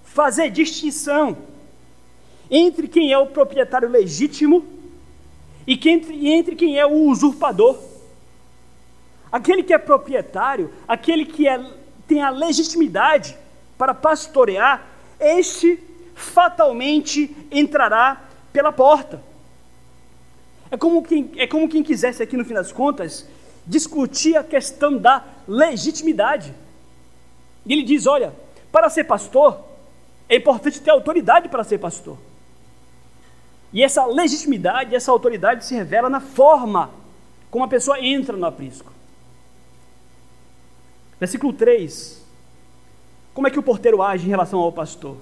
fazer 0.03 0.49
distinção 0.49 1.37
entre 2.51 2.89
quem 2.89 3.13
é 3.13 3.17
o 3.17 3.27
proprietário 3.27 3.89
legítimo 3.89 4.65
e 5.65 5.79
entre 6.29 6.55
quem 6.55 6.77
é 6.77 6.85
o 6.85 7.07
usurpador. 7.07 7.79
Aquele 9.31 9.63
que 9.63 9.73
é 9.73 9.77
proprietário, 9.77 10.73
aquele 10.85 11.25
que 11.25 11.47
é, 11.47 11.63
tem 12.05 12.21
a 12.21 12.29
legitimidade 12.29 13.37
para 13.77 13.93
pastorear, 13.93 14.85
este 15.17 15.79
fatalmente 16.13 17.33
entrará 17.49 18.21
pela 18.51 18.73
porta. 18.73 19.23
É 20.69 20.75
como 20.75 21.01
quem, 21.01 21.31
é 21.37 21.47
como 21.47 21.69
quem 21.69 21.81
quisesse 21.81 22.21
aqui, 22.21 22.35
no 22.35 22.43
fim 22.43 22.53
das 22.53 22.71
contas, 22.71 23.25
discutir 23.65 24.35
a 24.35 24.43
questão 24.43 24.97
da 24.97 25.23
legitimidade. 25.47 26.53
E 27.65 27.71
ele 27.71 27.83
diz: 27.83 28.05
olha, 28.05 28.33
para 28.71 28.89
ser 28.89 29.05
pastor, 29.05 29.59
é 30.27 30.35
importante 30.35 30.81
ter 30.81 30.91
autoridade 30.91 31.47
para 31.47 31.63
ser 31.63 31.77
pastor. 31.77 32.17
E 33.73 33.83
essa 33.83 34.05
legitimidade, 34.05 34.95
essa 34.95 35.11
autoridade 35.11 35.65
se 35.65 35.73
revela 35.73 36.09
na 36.09 36.19
forma 36.19 36.89
como 37.49 37.63
a 37.63 37.67
pessoa 37.67 37.99
entra 37.99 38.35
no 38.35 38.45
aprisco. 38.45 38.91
Versículo 41.19 41.53
3. 41.53 42.25
Como 43.33 43.47
é 43.47 43.51
que 43.51 43.59
o 43.59 43.63
porteiro 43.63 44.01
age 44.01 44.25
em 44.25 44.29
relação 44.29 44.59
ao 44.59 44.71
pastor? 44.71 45.17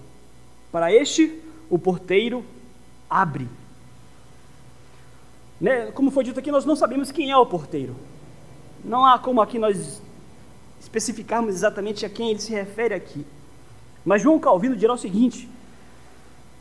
Para 0.72 0.94
este, 0.94 1.42
o 1.70 1.78
porteiro 1.78 2.44
abre. 3.10 3.48
Né? 5.60 5.92
Como 5.92 6.10
foi 6.10 6.24
dito 6.24 6.40
aqui, 6.40 6.52
nós 6.52 6.66
não 6.66 6.76
sabemos 6.76 7.12
quem 7.12 7.30
é 7.30 7.38
o 7.38 7.46
porteiro. 7.46 7.96
Não 8.84 9.06
há 9.06 9.20
como 9.20 9.42
aqui 9.42 9.60
nós 9.60 10.02
especificarmos 10.80 11.54
exatamente 11.54 12.06
a 12.06 12.10
quem 12.10 12.30
ele 12.30 12.40
se 12.40 12.52
refere 12.52 12.94
aqui. 12.94 13.26
Mas 14.06 14.22
João 14.22 14.40
Calvino 14.40 14.76
dirá 14.76 14.94
o 14.94 14.98
seguinte: 14.98 15.50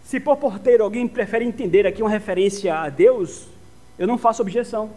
se 0.08 0.18
por 0.18 0.38
porteiro 0.38 0.82
alguém 0.82 1.06
prefere 1.06 1.44
entender 1.44 1.86
aqui 1.86 2.02
uma 2.02 2.08
referência 2.08 2.74
a 2.74 2.88
Deus, 2.88 3.46
eu 3.98 4.06
não 4.06 4.16
faço 4.16 4.40
objeção. 4.40 4.88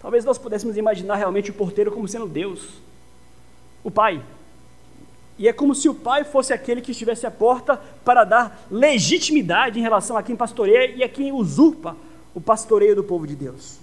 Talvez 0.00 0.24
nós 0.24 0.38
pudéssemos 0.38 0.78
imaginar 0.78 1.16
realmente 1.16 1.50
o 1.50 1.52
porteiro 1.52 1.92
como 1.92 2.08
sendo 2.08 2.26
Deus, 2.26 2.80
o 3.82 3.90
Pai. 3.90 4.22
E 5.36 5.46
é 5.46 5.52
como 5.52 5.74
se 5.74 5.90
o 5.90 5.94
Pai 5.94 6.24
fosse 6.24 6.54
aquele 6.54 6.80
que 6.80 6.92
estivesse 6.92 7.26
à 7.26 7.30
porta 7.30 7.76
para 8.02 8.24
dar 8.24 8.66
legitimidade 8.70 9.78
em 9.78 9.82
relação 9.82 10.16
a 10.16 10.22
quem 10.22 10.34
pastoreia 10.34 10.96
e 10.96 11.04
a 11.04 11.08
quem 11.08 11.30
usurpa 11.30 11.94
o 12.34 12.40
pastoreio 12.40 12.96
do 12.96 13.04
povo 13.04 13.26
de 13.26 13.36
Deus. 13.36 13.78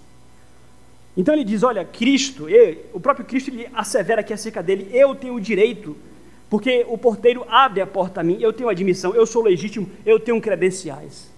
Então 1.15 1.35
ele 1.35 1.43
diz: 1.43 1.61
Olha, 1.61 1.85
Cristo, 1.85 2.49
eu, 2.49 2.83
o 2.93 2.99
próprio 2.99 3.27
Cristo 3.27 3.51
ele 3.51 3.69
assevera 3.75 4.21
aqui 4.21 4.33
acerca 4.33 4.63
dele: 4.63 4.89
Eu 4.91 5.13
tenho 5.13 5.35
o 5.35 5.39
direito, 5.39 5.95
porque 6.51 6.85
o 6.89 6.97
porteiro 6.97 7.45
abre 7.47 7.79
a 7.79 7.87
porta 7.87 8.19
a 8.19 8.23
mim, 8.25 8.37
eu 8.41 8.51
tenho 8.51 8.67
admissão, 8.67 9.15
eu 9.15 9.25
sou 9.25 9.41
legítimo, 9.41 9.89
eu 10.05 10.19
tenho 10.19 10.41
credenciais. 10.41 11.31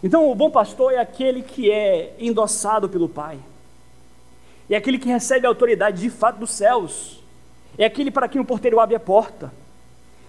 Então 0.00 0.30
o 0.30 0.34
bom 0.36 0.48
pastor 0.48 0.92
é 0.92 0.98
aquele 0.98 1.42
que 1.42 1.72
é 1.72 2.14
endossado 2.20 2.88
pelo 2.88 3.08
Pai, 3.08 3.36
é 4.70 4.76
aquele 4.76 4.96
que 4.96 5.08
recebe 5.08 5.44
a 5.44 5.48
autoridade 5.50 6.00
de 6.00 6.08
fato 6.08 6.38
dos 6.38 6.52
céus, 6.52 7.20
é 7.76 7.84
aquele 7.84 8.12
para 8.12 8.28
quem 8.28 8.40
o 8.40 8.44
porteiro 8.44 8.78
abre 8.78 8.94
a 8.94 9.00
porta, 9.00 9.52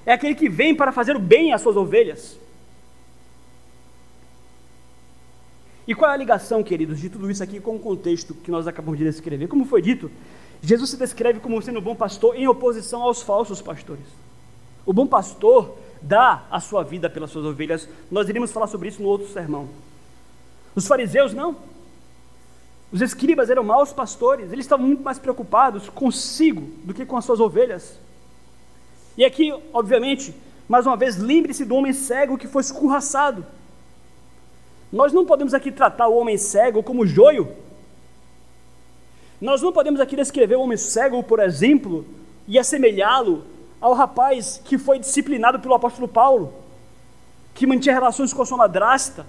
é 0.03 0.13
aquele 0.13 0.33
que 0.33 0.49
vem 0.49 0.73
para 0.73 0.91
fazer 0.91 1.15
o 1.15 1.19
bem 1.19 1.53
às 1.53 1.61
suas 1.61 1.77
ovelhas. 1.77 2.35
E 5.87 5.93
qual 5.93 6.09
é 6.09 6.15
a 6.15 6.17
ligação, 6.17 6.63
queridos, 6.63 6.99
de 6.99 7.11
tudo 7.11 7.29
isso 7.29 7.43
aqui 7.43 7.59
com 7.59 7.75
o 7.75 7.79
contexto 7.79 8.33
que 8.33 8.49
nós 8.49 8.65
acabamos 8.65 8.97
de 8.97 9.05
descrever? 9.05 9.47
Como 9.47 9.65
foi 9.65 9.83
dito, 9.83 10.09
Jesus 10.63 10.91
se 10.91 10.97
descreve 10.97 11.39
como 11.39 11.61
sendo 11.61 11.79
um 11.79 11.83
bom 11.83 11.95
pastor 11.95 12.35
em 12.35 12.47
oposição 12.47 13.01
aos 13.01 13.21
falsos 13.21 13.61
pastores. 13.61 14.05
O 14.85 14.93
bom 14.93 15.07
pastor 15.07 15.77
dá 16.01 16.43
a 16.51 16.59
sua 16.59 16.83
vida 16.83 17.09
pelas 17.09 17.31
suas 17.31 17.45
ovelhas. 17.45 17.87
Nós 18.09 18.29
iremos 18.29 18.51
falar 18.51 18.67
sobre 18.67 18.89
isso 18.89 19.01
no 19.01 19.07
outro 19.07 19.27
sermão. 19.27 19.69
Os 20.75 20.87
fariseus 20.87 21.33
não. 21.33 21.55
Os 22.91 23.01
escribas 23.01 23.49
eram 23.49 23.63
maus 23.63 23.93
pastores, 23.93 24.51
eles 24.51 24.65
estavam 24.65 24.85
muito 24.85 25.01
mais 25.01 25.17
preocupados 25.17 25.89
consigo 25.89 26.61
do 26.83 26.93
que 26.93 27.05
com 27.05 27.15
as 27.15 27.23
suas 27.23 27.39
ovelhas. 27.39 27.97
E 29.17 29.23
aqui, 29.23 29.53
obviamente, 29.71 30.35
mais 30.67 30.85
uma 30.85 30.97
vez, 30.97 31.17
lembre-se 31.17 31.63
do 31.63 31.75
homem 31.75 31.93
cego 31.93 32.37
que 32.37 32.47
foi 32.47 32.61
escorraçado. 32.61 33.45
Nós 34.91 35.13
não 35.13 35.25
podemos 35.25 35.53
aqui 35.53 35.71
tratar 35.71 36.09
o 36.09 36.17
homem 36.17 36.37
cego 36.37 36.83
como 36.83 37.05
joio. 37.05 37.55
Nós 39.41 39.59
não 39.59 39.73
podemos 39.73 39.99
aqui 39.99 40.15
descrever 40.15 40.55
o 40.55 40.61
homem 40.61 40.77
cego, 40.77 41.23
por 41.23 41.39
exemplo, 41.39 42.05
e 42.47 42.59
assemelhá-lo 42.59 43.43
ao 43.81 43.93
rapaz 43.93 44.61
que 44.63 44.77
foi 44.77 44.99
disciplinado 44.99 45.59
pelo 45.59 45.73
apóstolo 45.73 46.07
Paulo, 46.07 46.53
que 47.55 47.65
mantinha 47.65 47.95
relações 47.95 48.31
com 48.31 48.43
a 48.43 48.45
sua 48.45 48.57
madrasta. 48.57 49.25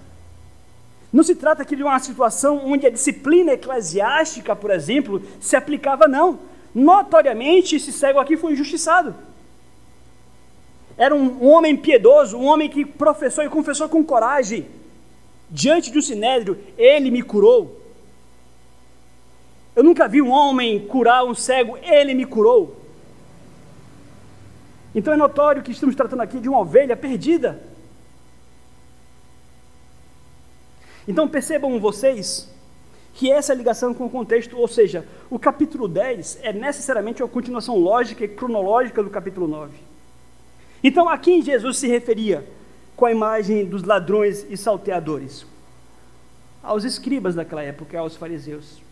Não 1.11 1.23
se 1.23 1.33
trata 1.33 1.63
aqui 1.63 1.75
de 1.75 1.81
uma 1.81 1.97
situação 1.97 2.61
onde 2.63 2.85
a 2.85 2.91
disciplina 2.91 3.53
eclesiástica, 3.53 4.55
por 4.55 4.69
exemplo, 4.69 5.21
se 5.39 5.55
aplicava, 5.55 6.07
não. 6.07 6.39
Notoriamente, 6.75 7.75
esse 7.75 7.91
cego 7.91 8.19
aqui 8.19 8.37
foi 8.37 8.53
injustiçado. 8.53 9.15
Era 10.95 11.15
um 11.15 11.49
homem 11.49 11.75
piedoso, 11.75 12.37
um 12.37 12.45
homem 12.45 12.69
que 12.69 12.85
professou 12.85 13.43
e 13.43 13.49
confessou 13.49 13.89
com 13.89 14.03
coragem 14.03 14.67
diante 15.49 15.91
do 15.91 16.01
sinédrio, 16.01 16.57
ele 16.77 17.11
me 17.11 17.21
curou. 17.21 17.82
Eu 19.75 19.83
nunca 19.83 20.07
vi 20.07 20.21
um 20.21 20.31
homem 20.31 20.85
curar 20.87 21.25
um 21.25 21.33
cego, 21.33 21.77
ele 21.81 22.13
me 22.13 22.25
curou. 22.25 22.81
Então 24.93 25.13
é 25.13 25.17
notório 25.17 25.63
que 25.63 25.71
estamos 25.71 25.95
tratando 25.95 26.21
aqui 26.21 26.39
de 26.39 26.47
uma 26.47 26.59
ovelha 26.59 26.95
perdida. 26.95 27.61
Então 31.07 31.27
percebam 31.27 31.79
vocês 31.79 32.49
que 33.13 33.31
essa 33.31 33.53
é 33.53 33.55
ligação 33.55 33.93
com 33.93 34.05
o 34.05 34.09
contexto, 34.09 34.57
ou 34.57 34.67
seja, 34.67 35.07
o 35.29 35.37
capítulo 35.39 35.87
10 35.87 36.39
é 36.41 36.53
necessariamente 36.53 37.21
uma 37.21 37.29
continuação 37.29 37.77
lógica 37.77 38.23
e 38.23 38.27
cronológica 38.27 39.01
do 39.01 39.09
capítulo 39.09 39.47
9. 39.47 39.73
Então 40.83 41.09
a 41.09 41.17
quem 41.17 41.41
Jesus 41.41 41.77
se 41.77 41.87
referia? 41.87 42.45
com 42.95 43.05
a 43.05 43.11
imagem 43.11 43.65
dos 43.65 43.83
ladrões 43.83 44.45
e 44.49 44.57
salteadores? 44.57 45.45
Aos 46.61 46.83
escribas 46.83 47.35
daquela 47.35 47.63
época, 47.63 47.99
aos 47.99 48.15
fariseus. 48.15 48.82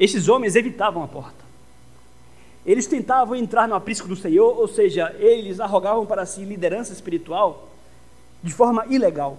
Esses 0.00 0.30
homens 0.30 0.56
evitavam 0.56 1.02
a 1.04 1.08
porta. 1.08 1.44
Eles 2.64 2.86
tentavam 2.86 3.36
entrar 3.36 3.68
no 3.68 3.74
aprisco 3.74 4.08
do 4.08 4.16
Senhor, 4.16 4.58
ou 4.58 4.66
seja, 4.66 5.14
eles 5.18 5.60
arrogavam 5.60 6.06
para 6.06 6.24
si 6.24 6.42
liderança 6.42 6.90
espiritual 6.90 7.68
de 8.42 8.50
forma 8.50 8.86
ilegal. 8.86 9.38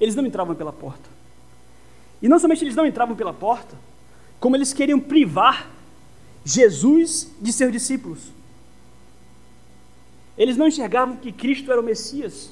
Eles 0.00 0.14
não 0.14 0.24
entravam 0.24 0.54
pela 0.54 0.72
porta. 0.72 1.08
E 2.22 2.28
não 2.28 2.38
somente 2.38 2.64
eles 2.64 2.74
não 2.74 2.86
entravam 2.86 3.14
pela 3.14 3.32
porta, 3.34 3.76
como 4.40 4.56
eles 4.56 4.72
queriam 4.72 4.98
privar 4.98 5.70
Jesus 6.42 7.30
de 7.38 7.52
seus 7.52 7.70
discípulos. 7.70 8.32
Eles 10.38 10.56
não 10.56 10.66
enxergavam 10.66 11.16
que 11.16 11.30
Cristo 11.30 11.70
era 11.70 11.80
o 11.80 11.84
Messias. 11.84 12.50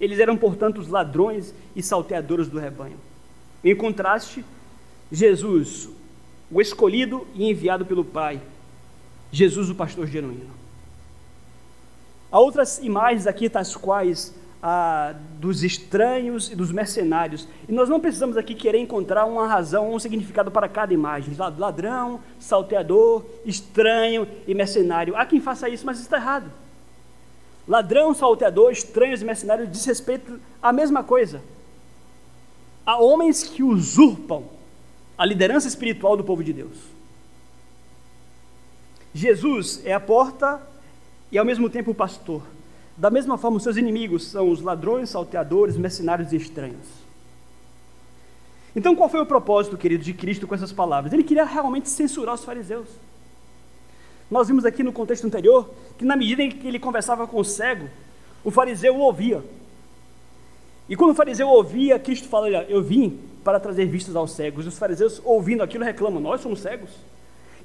Eles 0.00 0.20
eram, 0.20 0.36
portanto, 0.36 0.78
os 0.78 0.88
ladrões 0.88 1.52
e 1.74 1.82
salteadores 1.82 2.48
do 2.48 2.58
rebanho. 2.58 2.98
Em 3.64 3.74
contraste, 3.74 4.44
Jesus, 5.10 5.88
o 6.52 6.60
escolhido 6.60 7.26
e 7.34 7.50
enviado 7.50 7.86
pelo 7.86 8.04
Pai, 8.04 8.40
Jesus, 9.30 9.70
o 9.70 9.74
pastor 9.74 10.06
genuíno. 10.06 10.50
Há 12.30 12.38
outras 12.38 12.78
imagens 12.78 13.26
aqui, 13.26 13.48
tais 13.48 13.74
quais 13.74 14.34
a 14.62 15.14
dos 15.40 15.64
estranhos 15.64 16.50
e 16.50 16.54
dos 16.54 16.70
mercenários. 16.70 17.48
E 17.68 17.72
nós 17.72 17.88
não 17.88 17.98
precisamos 17.98 18.36
aqui 18.36 18.54
querer 18.54 18.78
encontrar 18.78 19.24
uma 19.24 19.46
razão, 19.46 19.92
um 19.92 19.98
significado 19.98 20.50
para 20.50 20.68
cada 20.68 20.94
imagem. 20.94 21.34
Ladrão, 21.34 22.20
salteador, 22.38 23.24
estranho 23.44 24.28
e 24.46 24.54
mercenário. 24.54 25.16
Há 25.16 25.26
quem 25.26 25.40
faça 25.40 25.68
isso, 25.68 25.84
mas 25.84 25.98
está 25.98 26.16
errado. 26.16 26.50
Ladrão, 27.66 28.14
salteador, 28.14 28.70
estranhos 28.70 29.20
e 29.20 29.24
mercenários 29.24 29.70
diz 29.70 29.84
respeito 29.84 30.38
à 30.62 30.72
mesma 30.72 31.02
coisa. 31.02 31.42
A 32.86 32.98
homens 32.98 33.42
que 33.42 33.62
usurpam 33.62 34.44
a 35.16 35.24
liderança 35.24 35.68
espiritual 35.68 36.16
do 36.16 36.24
povo 36.24 36.42
de 36.42 36.52
Deus. 36.52 36.76
Jesus 39.14 39.82
é 39.84 39.92
a 39.92 40.00
porta 40.00 40.60
e 41.30 41.38
ao 41.38 41.44
mesmo 41.44 41.68
tempo 41.68 41.90
o 41.90 41.94
pastor. 41.94 42.42
Da 42.96 43.10
mesma 43.10 43.38
forma, 43.38 43.56
os 43.56 43.62
seus 43.62 43.76
inimigos 43.76 44.26
são 44.28 44.50
os 44.50 44.60
ladrões, 44.60 45.10
salteadores, 45.10 45.76
mercenários 45.76 46.32
e 46.32 46.36
estranhos. 46.36 46.86
Então, 48.74 48.96
qual 48.96 49.08
foi 49.08 49.20
o 49.20 49.26
propósito, 49.26 49.76
querido, 49.76 50.02
de 50.02 50.14
Cristo 50.14 50.46
com 50.46 50.54
essas 50.54 50.72
palavras? 50.72 51.12
Ele 51.12 51.24
queria 51.24 51.44
realmente 51.44 51.88
censurar 51.88 52.34
os 52.34 52.44
fariseus. 52.44 52.88
Nós 54.30 54.48
vimos 54.48 54.64
aqui 54.64 54.82
no 54.82 54.92
contexto 54.92 55.26
anterior 55.26 55.70
que, 55.98 56.04
na 56.04 56.16
medida 56.16 56.42
em 56.42 56.50
que 56.50 56.66
ele 56.66 56.78
conversava 56.78 57.26
com 57.26 57.38
o 57.38 57.44
cego, 57.44 57.88
o 58.42 58.50
fariseu 58.50 58.96
o 58.96 59.00
ouvia. 59.00 59.44
E 60.88 60.96
quando 60.96 61.10
o 61.10 61.14
fariseu 61.14 61.48
ouvia 61.48 61.98
Cristo 61.98 62.28
falar, 62.28 62.46
olha, 62.46 62.66
eu 62.68 62.82
vim 62.82 63.18
para 63.44 63.60
trazer 63.60 63.86
vistas 63.86 64.14
aos 64.16 64.32
cegos, 64.32 64.66
os 64.66 64.78
fariseus 64.78 65.20
ouvindo 65.24 65.62
aquilo 65.62 65.84
reclamam, 65.84 66.20
nós 66.20 66.40
somos 66.40 66.60
cegos. 66.60 66.90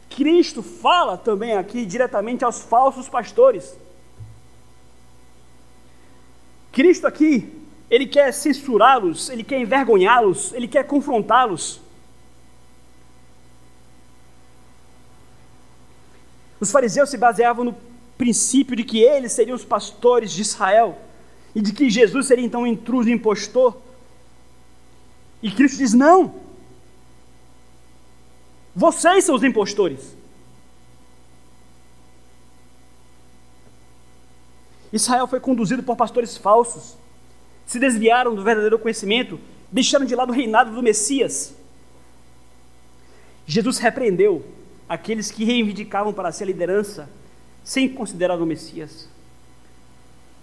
Cristo 0.10 0.64
fala 0.64 1.18
também 1.18 1.54
aqui 1.54 1.86
diretamente 1.86 2.44
aos 2.44 2.62
falsos 2.62 3.10
pastores. 3.10 3.78
Cristo 6.72 7.06
aqui, 7.08 7.54
ele 7.90 8.06
quer 8.06 8.32
censurá-los, 8.34 9.30
ele 9.30 9.44
quer 9.44 9.60
envergonhá-los, 9.60 10.54
ele 10.54 10.68
quer 10.68 10.86
confrontá-los. 10.86 11.82
Os 16.60 16.72
fariseus 16.72 17.10
se 17.10 17.18
baseavam 17.18 17.66
no 17.66 17.76
princípio 18.18 18.76
de 18.76 18.84
que 18.84 19.00
eles 19.00 19.32
seriam 19.32 19.56
os 19.56 19.64
pastores 19.64 20.32
de 20.32 20.42
Israel 20.42 20.98
e 21.54 21.62
de 21.62 21.72
que 21.72 21.90
Jesus 21.90 22.28
seria 22.28 22.46
então 22.46 22.62
um 22.62 22.68
intruso, 22.68 23.10
um 23.10 23.14
impostor. 23.14 23.87
E 25.42 25.52
Cristo 25.52 25.78
diz: 25.78 25.94
não. 25.94 26.36
Vocês 28.76 29.24
são 29.24 29.36
os 29.36 29.44
impostores. 29.44 30.16
Israel 34.92 35.28
foi 35.28 35.40
conduzido 35.40 35.84
por 35.84 35.96
pastores 35.96 36.38
falsos, 36.38 36.96
se 37.66 37.80
desviaram 37.80 38.34
do 38.34 38.44
verdadeiro 38.44 38.80
conhecimento, 38.80 39.40
deixaram 39.72 40.06
de 40.06 40.16
lado 40.16 40.30
o 40.30 40.36
reinado 40.36 40.72
do 40.72 40.82
Messias. 40.82 41.56
Jesus 43.46 43.78
repreendeu 43.80 44.46
aqueles 44.88 45.30
que 45.30 45.44
reivindicavam 45.44 46.14
para 46.14 46.32
si 46.32 46.44
a 46.44 46.46
liderança 46.46 47.10
sem 47.64 47.90
considerar 47.90 48.42
o 48.42 48.46
Messias. 48.46 49.10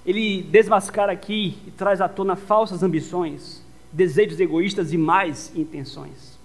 Ele 0.04 0.42
desmascara 0.42 1.12
aqui 1.12 1.58
e 1.66 1.70
traz 1.70 2.02
à 2.02 2.08
tona 2.08 2.36
falsas 2.36 2.82
ambições, 2.82 3.63
desejos 3.94 4.40
egoístas 4.40 4.92
e 4.92 4.98
mais 4.98 5.52
intenções. 5.54 6.36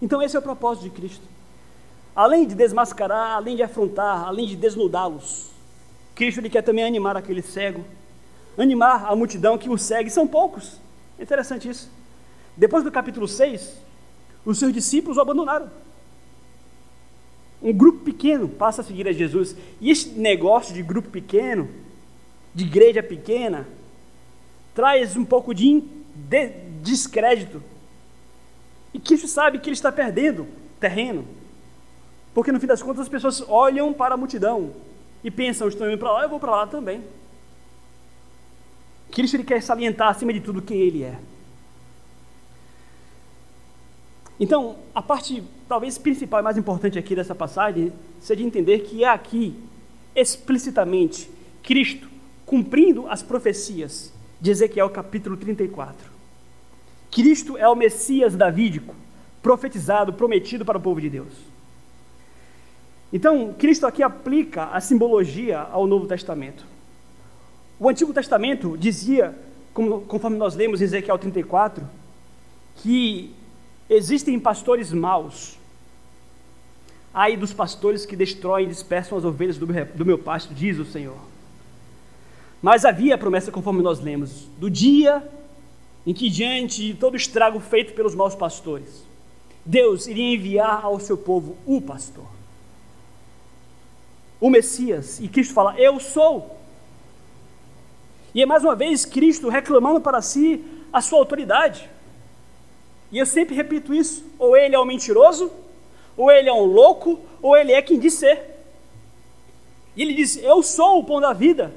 Então, 0.00 0.22
esse 0.22 0.36
é 0.36 0.38
o 0.38 0.42
propósito 0.42 0.84
de 0.84 0.90
Cristo. 0.90 1.24
Além 2.14 2.46
de 2.46 2.54
desmascarar, 2.54 3.36
além 3.36 3.56
de 3.56 3.62
afrontar, 3.62 4.24
além 4.26 4.46
de 4.46 4.54
desnudá-los, 4.54 5.50
Cristo 6.14 6.40
ele 6.40 6.50
quer 6.50 6.62
também 6.62 6.84
animar 6.84 7.16
aquele 7.16 7.40
cego, 7.40 7.82
animar 8.58 9.06
a 9.06 9.16
multidão 9.16 9.56
que 9.56 9.70
o 9.70 9.78
segue, 9.78 10.10
são 10.10 10.28
poucos. 10.28 10.78
É 11.18 11.22
interessante 11.22 11.68
isso. 11.68 11.90
Depois 12.56 12.84
do 12.84 12.92
capítulo 12.92 13.26
6, 13.26 13.76
os 14.44 14.58
seus 14.58 14.72
discípulos 14.72 15.16
o 15.16 15.20
abandonaram. 15.20 15.70
Um 17.62 17.72
grupo 17.72 18.04
pequeno 18.04 18.48
passa 18.48 18.82
a 18.82 18.84
seguir 18.84 19.08
a 19.08 19.12
Jesus. 19.12 19.56
E 19.80 19.90
esse 19.90 20.10
negócio 20.10 20.74
de 20.74 20.82
grupo 20.82 21.08
pequeno, 21.08 21.68
de 22.54 22.64
igreja 22.64 23.02
pequena, 23.02 23.66
traz 24.74 25.16
um 25.16 25.24
pouco 25.24 25.54
de, 25.54 25.82
de 26.14 26.69
descrédito. 26.80 27.62
E 28.92 28.98
Cristo 28.98 29.28
sabe 29.28 29.58
que 29.58 29.68
ele 29.68 29.74
está 29.74 29.92
perdendo 29.92 30.46
terreno. 30.78 31.26
Porque 32.34 32.52
no 32.52 32.60
fim 32.60 32.66
das 32.66 32.82
contas 32.82 33.02
as 33.02 33.08
pessoas 33.08 33.42
olham 33.48 33.92
para 33.92 34.14
a 34.14 34.16
multidão 34.16 34.72
e 35.22 35.30
pensam, 35.30 35.68
estou 35.68 35.88
indo 35.88 35.98
para 35.98 36.12
lá, 36.12 36.22
eu 36.22 36.28
vou 36.28 36.40
para 36.40 36.50
lá 36.50 36.66
também. 36.66 37.02
Cristo 39.10 39.36
ele 39.36 39.44
quer 39.44 39.62
salientar 39.62 40.08
acima 40.08 40.32
de 40.32 40.40
tudo 40.40 40.62
quem 40.62 40.78
ele 40.80 41.02
é. 41.02 41.18
Então, 44.38 44.76
a 44.94 45.02
parte 45.02 45.42
talvez 45.68 45.98
principal 45.98 46.40
e 46.40 46.42
mais 46.42 46.56
importante 46.56 46.98
aqui 46.98 47.14
dessa 47.14 47.34
passagem 47.34 47.92
seja 48.20 48.36
de 48.36 48.46
entender 48.46 48.80
que 48.80 49.04
é 49.04 49.08
aqui, 49.08 49.54
explicitamente, 50.16 51.30
Cristo 51.62 52.08
cumprindo 52.46 53.06
as 53.06 53.22
profecias 53.22 54.12
de 54.40 54.50
Ezequiel 54.50 54.88
capítulo 54.88 55.36
34. 55.36 56.19
Cristo 57.10 57.56
é 57.56 57.68
o 57.68 57.74
Messias 57.74 58.36
davídico, 58.36 58.94
profetizado, 59.42 60.12
prometido 60.12 60.64
para 60.64 60.78
o 60.78 60.80
povo 60.80 61.00
de 61.00 61.10
Deus. 61.10 61.32
Então, 63.12 63.52
Cristo 63.58 63.86
aqui 63.86 64.02
aplica 64.02 64.66
a 64.66 64.80
simbologia 64.80 65.58
ao 65.58 65.86
Novo 65.86 66.06
Testamento. 66.06 66.64
O 67.78 67.88
Antigo 67.88 68.12
Testamento 68.12 68.76
dizia, 68.78 69.36
conforme 70.06 70.36
nós 70.36 70.54
lemos 70.54 70.80
em 70.80 70.84
Ezequiel 70.84 71.18
34, 71.18 71.84
que 72.76 73.34
existem 73.88 74.38
pastores 74.38 74.92
maus. 74.92 75.58
Ai 77.12 77.36
dos 77.36 77.52
pastores 77.52 78.06
que 78.06 78.14
destroem 78.14 78.66
e 78.66 78.68
dispersam 78.68 79.18
as 79.18 79.24
ovelhas 79.24 79.58
do 79.58 79.66
meu, 79.66 79.86
do 79.86 80.06
meu 80.06 80.18
pasto, 80.18 80.54
diz 80.54 80.78
o 80.78 80.84
Senhor. 80.84 81.18
Mas 82.62 82.84
havia 82.84 83.16
a 83.16 83.18
promessa, 83.18 83.50
conforme 83.50 83.82
nós 83.82 83.98
lemos, 83.98 84.46
do 84.58 84.70
dia 84.70 85.26
em 86.10 86.12
que, 86.12 86.28
diante 86.28 86.88
de 86.88 86.94
todo 86.94 87.16
estrago 87.16 87.60
feito 87.60 87.92
pelos 87.92 88.16
maus 88.16 88.34
pastores, 88.34 89.06
Deus 89.64 90.08
iria 90.08 90.34
enviar 90.34 90.84
ao 90.84 90.98
seu 90.98 91.16
povo 91.16 91.56
o 91.64 91.80
pastor 91.80 92.26
o 94.40 94.50
Messias. 94.50 95.20
E 95.20 95.28
Cristo 95.28 95.54
fala: 95.54 95.78
Eu 95.78 96.00
sou. 96.00 96.58
E 98.34 98.42
é 98.42 98.46
mais 98.46 98.64
uma 98.64 98.74
vez 98.74 99.04
Cristo 99.04 99.48
reclamando 99.48 100.00
para 100.00 100.20
si 100.20 100.64
a 100.92 101.00
sua 101.00 101.20
autoridade. 101.20 101.88
E 103.12 103.18
eu 103.18 103.24
sempre 103.24 103.54
repito 103.54 103.94
isso: 103.94 104.24
ou 104.36 104.56
ele 104.56 104.74
é 104.74 104.80
um 104.80 104.84
mentiroso, 104.84 105.52
ou 106.16 106.28
ele 106.28 106.48
é 106.48 106.52
um 106.52 106.64
louco, 106.64 107.20
ou 107.40 107.56
ele 107.56 107.70
é 107.70 107.80
quem 107.80 108.00
diz 108.00 108.14
ser. 108.14 108.50
E 109.94 110.02
ele 110.02 110.14
diz: 110.14 110.36
Eu 110.42 110.60
sou 110.60 110.98
o 110.98 111.04
pão 111.04 111.20
da 111.20 111.32
vida, 111.32 111.72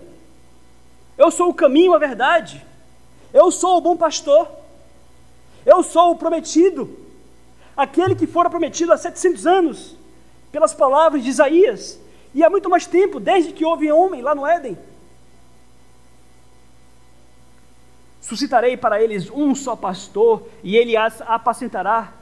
eu 1.19 1.30
sou 1.30 1.50
o 1.50 1.54
caminho, 1.54 1.93
a 1.93 2.00
verdade, 2.00 2.65
eu 3.34 3.52
sou 3.52 3.78
o 3.78 3.82
bom 3.82 3.98
pastor, 3.98 4.48
eu 5.65 5.82
sou 5.82 6.12
o 6.12 6.15
prometido, 6.15 6.96
aquele 7.76 8.15
que 8.15 8.28
fora 8.28 8.50
prometido 8.50 8.93
há 8.93 8.98
700 8.98 9.48
anos, 9.48 9.96
pelas 10.52 10.74
palavras 10.74 11.24
de 11.24 11.30
Isaías, 11.30 12.00
e 12.34 12.43
há 12.43 12.50
muito 12.50 12.69
mais 12.69 12.86
tempo, 12.86 13.19
desde 13.19 13.52
que 13.52 13.65
houve 13.65 13.91
homem 13.91 14.22
lá 14.22 14.36
no 14.36 14.46
Éden. 14.46 14.78
Suscitarei 18.22 18.78
para 18.78 19.02
eles 19.02 19.30
um 19.30 19.56
só 19.56 19.76
pastor, 19.76 20.48
e 20.63 20.78
ele 20.78 20.96
as 20.96 21.22
apacentará. 21.22 22.13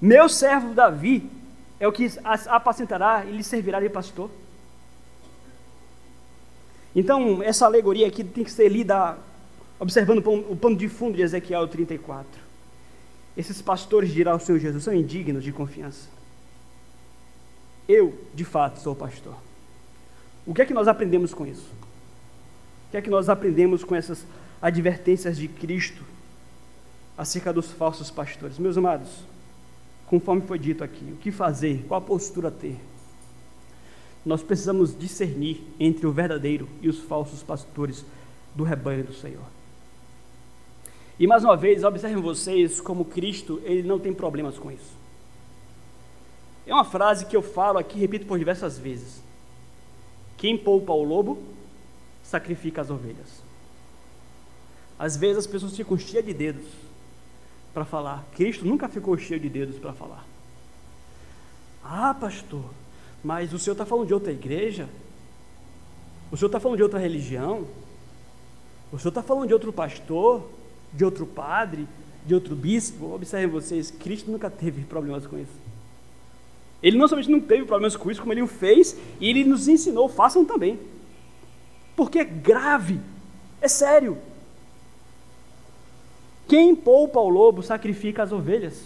Meu 0.00 0.28
servo 0.28 0.74
Davi 0.74 1.30
é 1.78 1.86
o 1.86 1.92
que 1.92 2.10
as 2.24 2.46
apacentará 2.48 3.24
e 3.24 3.30
lhe 3.30 3.42
servirá 3.42 3.80
de 3.80 3.88
pastor. 3.88 4.30
Então, 6.94 7.42
essa 7.42 7.66
alegoria 7.66 8.06
aqui 8.06 8.24
tem 8.24 8.42
que 8.42 8.50
ser 8.50 8.68
lida 8.68 9.16
observando 9.78 10.26
o 10.26 10.56
pano 10.56 10.76
de 10.76 10.88
fundo 10.88 11.16
de 11.16 11.22
Ezequiel 11.22 11.66
34. 11.68 12.40
Esses 13.36 13.60
pastores, 13.60 14.12
dirá 14.12 14.34
o 14.34 14.40
Senhor 14.40 14.58
Jesus, 14.58 14.84
são 14.84 14.94
indignos 14.94 15.44
de 15.44 15.52
confiança. 15.52 16.08
Eu, 17.88 18.18
de 18.34 18.44
fato, 18.44 18.80
sou 18.80 18.94
pastor. 18.94 19.36
O 20.46 20.54
que 20.54 20.62
é 20.62 20.66
que 20.66 20.74
nós 20.74 20.88
aprendemos 20.88 21.34
com 21.34 21.46
isso? 21.46 21.70
O 22.88 22.90
que 22.90 22.96
é 22.96 23.02
que 23.02 23.10
nós 23.10 23.28
aprendemos 23.28 23.84
com 23.84 23.94
essas 23.94 24.24
advertências 24.62 25.36
de 25.36 25.48
Cristo 25.48 26.02
acerca 27.18 27.52
dos 27.52 27.70
falsos 27.70 28.10
pastores? 28.10 28.58
Meus 28.58 28.78
amados, 28.78 29.10
conforme 30.06 30.42
foi 30.42 30.58
dito 30.58 30.82
aqui, 30.82 31.04
o 31.12 31.16
que 31.16 31.30
fazer, 31.30 31.84
qual 31.86 31.98
a 31.98 32.04
postura 32.04 32.50
ter? 32.50 32.78
Nós 34.24 34.42
precisamos 34.42 34.96
discernir 34.98 35.64
entre 35.78 36.06
o 36.06 36.12
verdadeiro 36.12 36.68
e 36.80 36.88
os 36.88 37.00
falsos 37.00 37.42
pastores 37.42 38.04
do 38.54 38.64
rebanho 38.64 39.04
do 39.04 39.12
Senhor. 39.12 39.55
E 41.18 41.26
mais 41.26 41.44
uma 41.44 41.56
vez, 41.56 41.82
observem 41.82 42.22
vocês 42.22 42.80
como 42.80 43.04
Cristo, 43.04 43.60
ele 43.64 43.82
não 43.82 43.98
tem 43.98 44.12
problemas 44.12 44.58
com 44.58 44.70
isso. 44.70 44.94
É 46.66 46.74
uma 46.74 46.84
frase 46.84 47.26
que 47.26 47.36
eu 47.36 47.42
falo 47.42 47.78
aqui, 47.78 47.98
repito 47.98 48.26
por 48.26 48.38
diversas 48.38 48.78
vezes. 48.78 49.22
Quem 50.36 50.58
poupa 50.58 50.92
o 50.92 51.02
lobo, 51.02 51.38
sacrifica 52.22 52.82
as 52.82 52.90
ovelhas. 52.90 53.42
Às 54.98 55.16
vezes 55.16 55.38
as 55.38 55.46
pessoas 55.46 55.76
ficam 55.76 55.96
cheias 55.96 56.24
de 56.24 56.34
dedos 56.34 56.66
para 57.72 57.84
falar. 57.84 58.24
Cristo 58.34 58.64
nunca 58.64 58.88
ficou 58.88 59.16
cheio 59.16 59.38
de 59.38 59.48
dedos 59.48 59.78
para 59.78 59.92
falar. 59.92 60.24
Ah, 61.84 62.12
pastor, 62.14 62.64
mas 63.22 63.52
o 63.52 63.58
senhor 63.58 63.74
está 63.74 63.86
falando 63.86 64.08
de 64.08 64.14
outra 64.14 64.32
igreja? 64.32 64.88
O 66.32 66.36
senhor 66.36 66.48
está 66.48 66.58
falando 66.58 66.78
de 66.78 66.82
outra 66.82 66.98
religião? 66.98 67.66
O 68.90 68.98
senhor 68.98 69.10
está 69.10 69.22
falando 69.22 69.46
de 69.46 69.54
outro 69.54 69.72
pastor? 69.72 70.48
De 70.92 71.04
outro 71.04 71.26
padre? 71.26 71.86
De 72.24 72.34
outro 72.34 72.54
bispo? 72.54 73.14
Observem 73.14 73.48
vocês, 73.48 73.90
Cristo 73.90 74.30
nunca 74.30 74.50
teve 74.50 74.82
problemas 74.82 75.26
com 75.26 75.38
isso. 75.38 75.66
Ele 76.82 76.98
não 76.98 77.08
somente 77.08 77.30
não 77.30 77.40
teve 77.40 77.64
problemas 77.64 77.96
com 77.96 78.10
isso, 78.10 78.20
como 78.20 78.32
ele 78.32 78.42
o 78.42 78.46
fez, 78.46 78.96
e 79.20 79.28
ele 79.28 79.44
nos 79.44 79.66
ensinou, 79.66 80.08
façam 80.08 80.44
também. 80.44 80.78
Porque 81.94 82.18
é 82.18 82.24
grave, 82.24 83.00
é 83.60 83.68
sério. 83.68 84.18
Quem 86.46 86.76
poupa 86.76 87.18
o 87.18 87.28
lobo 87.28 87.62
sacrifica 87.62 88.22
as 88.22 88.32
ovelhas. 88.32 88.84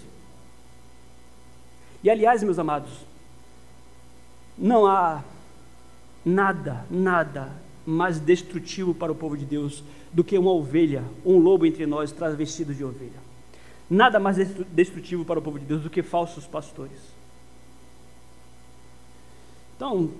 E 2.02 2.08
aliás, 2.08 2.42
meus 2.42 2.58
amados, 2.58 2.90
não 4.56 4.86
há 4.86 5.22
nada, 6.24 6.86
nada 6.90 7.50
mais 7.84 8.18
destrutivo 8.18 8.94
para 8.94 9.12
o 9.12 9.14
povo 9.14 9.36
de 9.36 9.44
Deus 9.44 9.82
do 10.12 10.24
que 10.24 10.36
uma 10.36 10.50
ovelha, 10.50 11.04
um 11.24 11.38
lobo 11.38 11.66
entre 11.66 11.86
nós 11.86 12.12
travestido 12.12 12.74
de 12.74 12.84
ovelha. 12.84 13.20
Nada 13.88 14.20
mais 14.20 14.36
destrutivo 14.72 15.24
para 15.24 15.38
o 15.38 15.42
povo 15.42 15.58
de 15.58 15.64
Deus 15.64 15.82
do 15.82 15.90
que 15.90 16.02
falsos 16.02 16.46
pastores. 16.46 16.98
Então, 19.76 20.04
o 20.04 20.12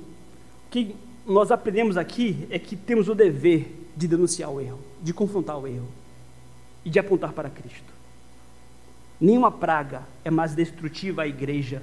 que 0.71 0.97
nós 1.27 1.51
aprendemos 1.51 1.97
aqui 1.97 2.47
é 2.51 2.59
que 2.59 2.75
temos 2.75 3.09
o 3.09 3.15
dever 3.15 3.89
de 3.97 4.09
denunciar 4.09 4.51
o 4.51 4.61
erro, 4.61 4.81
de 5.03 5.13
confrontar 5.13 5.59
o 5.59 5.67
erro 5.67 5.89
e 6.85 6.91
de 6.91 6.99
apontar 6.99 7.33
para 7.33 7.51
Cristo. 7.51 7.93
Nenhuma 9.21 9.53
praga 9.53 10.03
é 10.25 10.31
mais 10.31 10.55
destrutiva 10.55 11.23
à 11.23 11.29
igreja 11.29 11.83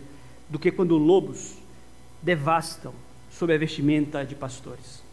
do 0.49 0.57
que 0.57 0.71
quando 0.71 0.97
lobos 0.97 1.55
devastam 2.21 2.93
sob 3.29 3.53
a 3.53 3.57
vestimenta 3.57 4.25
de 4.25 4.33
pastores. 4.33 5.06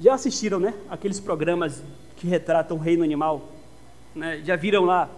Já 0.00 0.14
assistiram, 0.14 0.60
né? 0.60 0.74
Aqueles 0.88 1.18
programas 1.18 1.82
que 2.16 2.26
retratam 2.26 2.76
o 2.76 2.80
reino 2.80 3.02
animal? 3.02 3.48
Né? 4.14 4.40
Já 4.44 4.54
viram 4.54 4.84
lá 4.84 5.08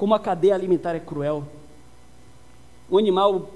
como 0.00 0.14
a 0.14 0.18
cadeia 0.18 0.54
alimentar 0.54 0.94
é 0.94 0.98
cruel? 0.98 1.46
O 2.88 2.96
animal 2.96 3.50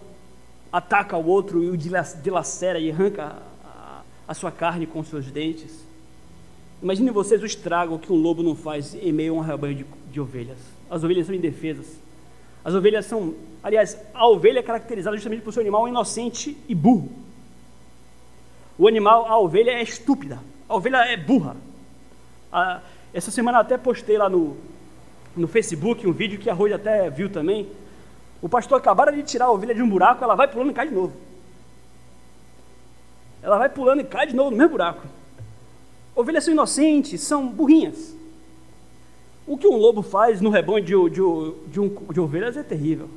ataca 0.70 1.16
o 1.16 1.26
outro 1.26 1.64
e 1.64 1.70
o 1.70 1.76
dilacera 1.76 2.78
e 2.78 2.90
arranca 2.90 3.38
a, 3.64 4.02
a 4.28 4.34
sua 4.34 4.52
carne 4.52 4.86
com 4.86 5.02
seus 5.02 5.30
dentes. 5.30 5.82
Imaginem 6.82 7.10
vocês 7.10 7.42
o 7.42 7.46
estrago 7.46 7.98
que 7.98 8.12
um 8.12 8.16
lobo 8.16 8.42
não 8.42 8.54
faz 8.54 8.94
em 8.94 9.10
meio 9.10 9.34
a 9.34 9.38
um 9.38 9.40
rebanho 9.40 9.74
de, 9.74 9.86
de 10.12 10.20
ovelhas. 10.20 10.58
As 10.90 11.02
ovelhas 11.02 11.24
são 11.24 11.34
indefesas. 11.34 11.98
As 12.62 12.74
ovelhas 12.74 13.06
são, 13.06 13.34
aliás, 13.62 13.98
a 14.12 14.28
ovelha 14.28 14.58
é 14.58 14.62
caracterizada 14.62 15.16
justamente 15.16 15.40
por 15.40 15.50
ser 15.50 15.60
um 15.60 15.62
animal 15.62 15.88
inocente 15.88 16.58
e 16.68 16.74
burro. 16.74 17.23
O 18.78 18.88
animal, 18.88 19.26
a 19.26 19.38
ovelha 19.38 19.70
é 19.70 19.82
estúpida, 19.82 20.38
a 20.68 20.74
ovelha 20.74 20.98
é 20.98 21.16
burra. 21.16 21.56
Essa 23.12 23.30
semana 23.30 23.60
até 23.60 23.78
postei 23.78 24.18
lá 24.18 24.28
no, 24.28 24.56
no 25.36 25.46
Facebook 25.46 26.06
um 26.06 26.12
vídeo 26.12 26.38
que 26.38 26.50
a 26.50 26.54
Rose 26.54 26.74
até 26.74 27.08
viu 27.10 27.30
também. 27.30 27.68
O 28.42 28.48
pastor 28.48 28.78
acabaram 28.78 29.12
de 29.12 29.22
tirar 29.22 29.46
a 29.46 29.50
ovelha 29.52 29.74
de 29.74 29.82
um 29.82 29.88
buraco, 29.88 30.22
ela 30.22 30.34
vai 30.34 30.48
pulando 30.48 30.70
e 30.70 30.74
cai 30.74 30.88
de 30.88 30.94
novo. 30.94 31.12
Ela 33.42 33.58
vai 33.58 33.68
pulando 33.68 34.00
e 34.00 34.04
cai 34.04 34.26
de 34.26 34.34
novo 34.34 34.50
no 34.50 34.56
mesmo 34.56 34.72
buraco. 34.72 35.06
Ovelhas 36.14 36.44
são 36.44 36.52
inocentes, 36.52 37.20
são 37.20 37.46
burrinhas. 37.48 38.14
O 39.46 39.58
que 39.58 39.66
um 39.66 39.76
lobo 39.76 40.02
faz 40.02 40.40
no 40.40 40.50
rebanho 40.50 40.84
de, 40.84 40.94
de, 41.10 41.70
de, 41.70 41.80
um, 41.80 41.88
de 42.10 42.20
ovelhas 42.20 42.56
é 42.56 42.62
terrível. 42.62 43.08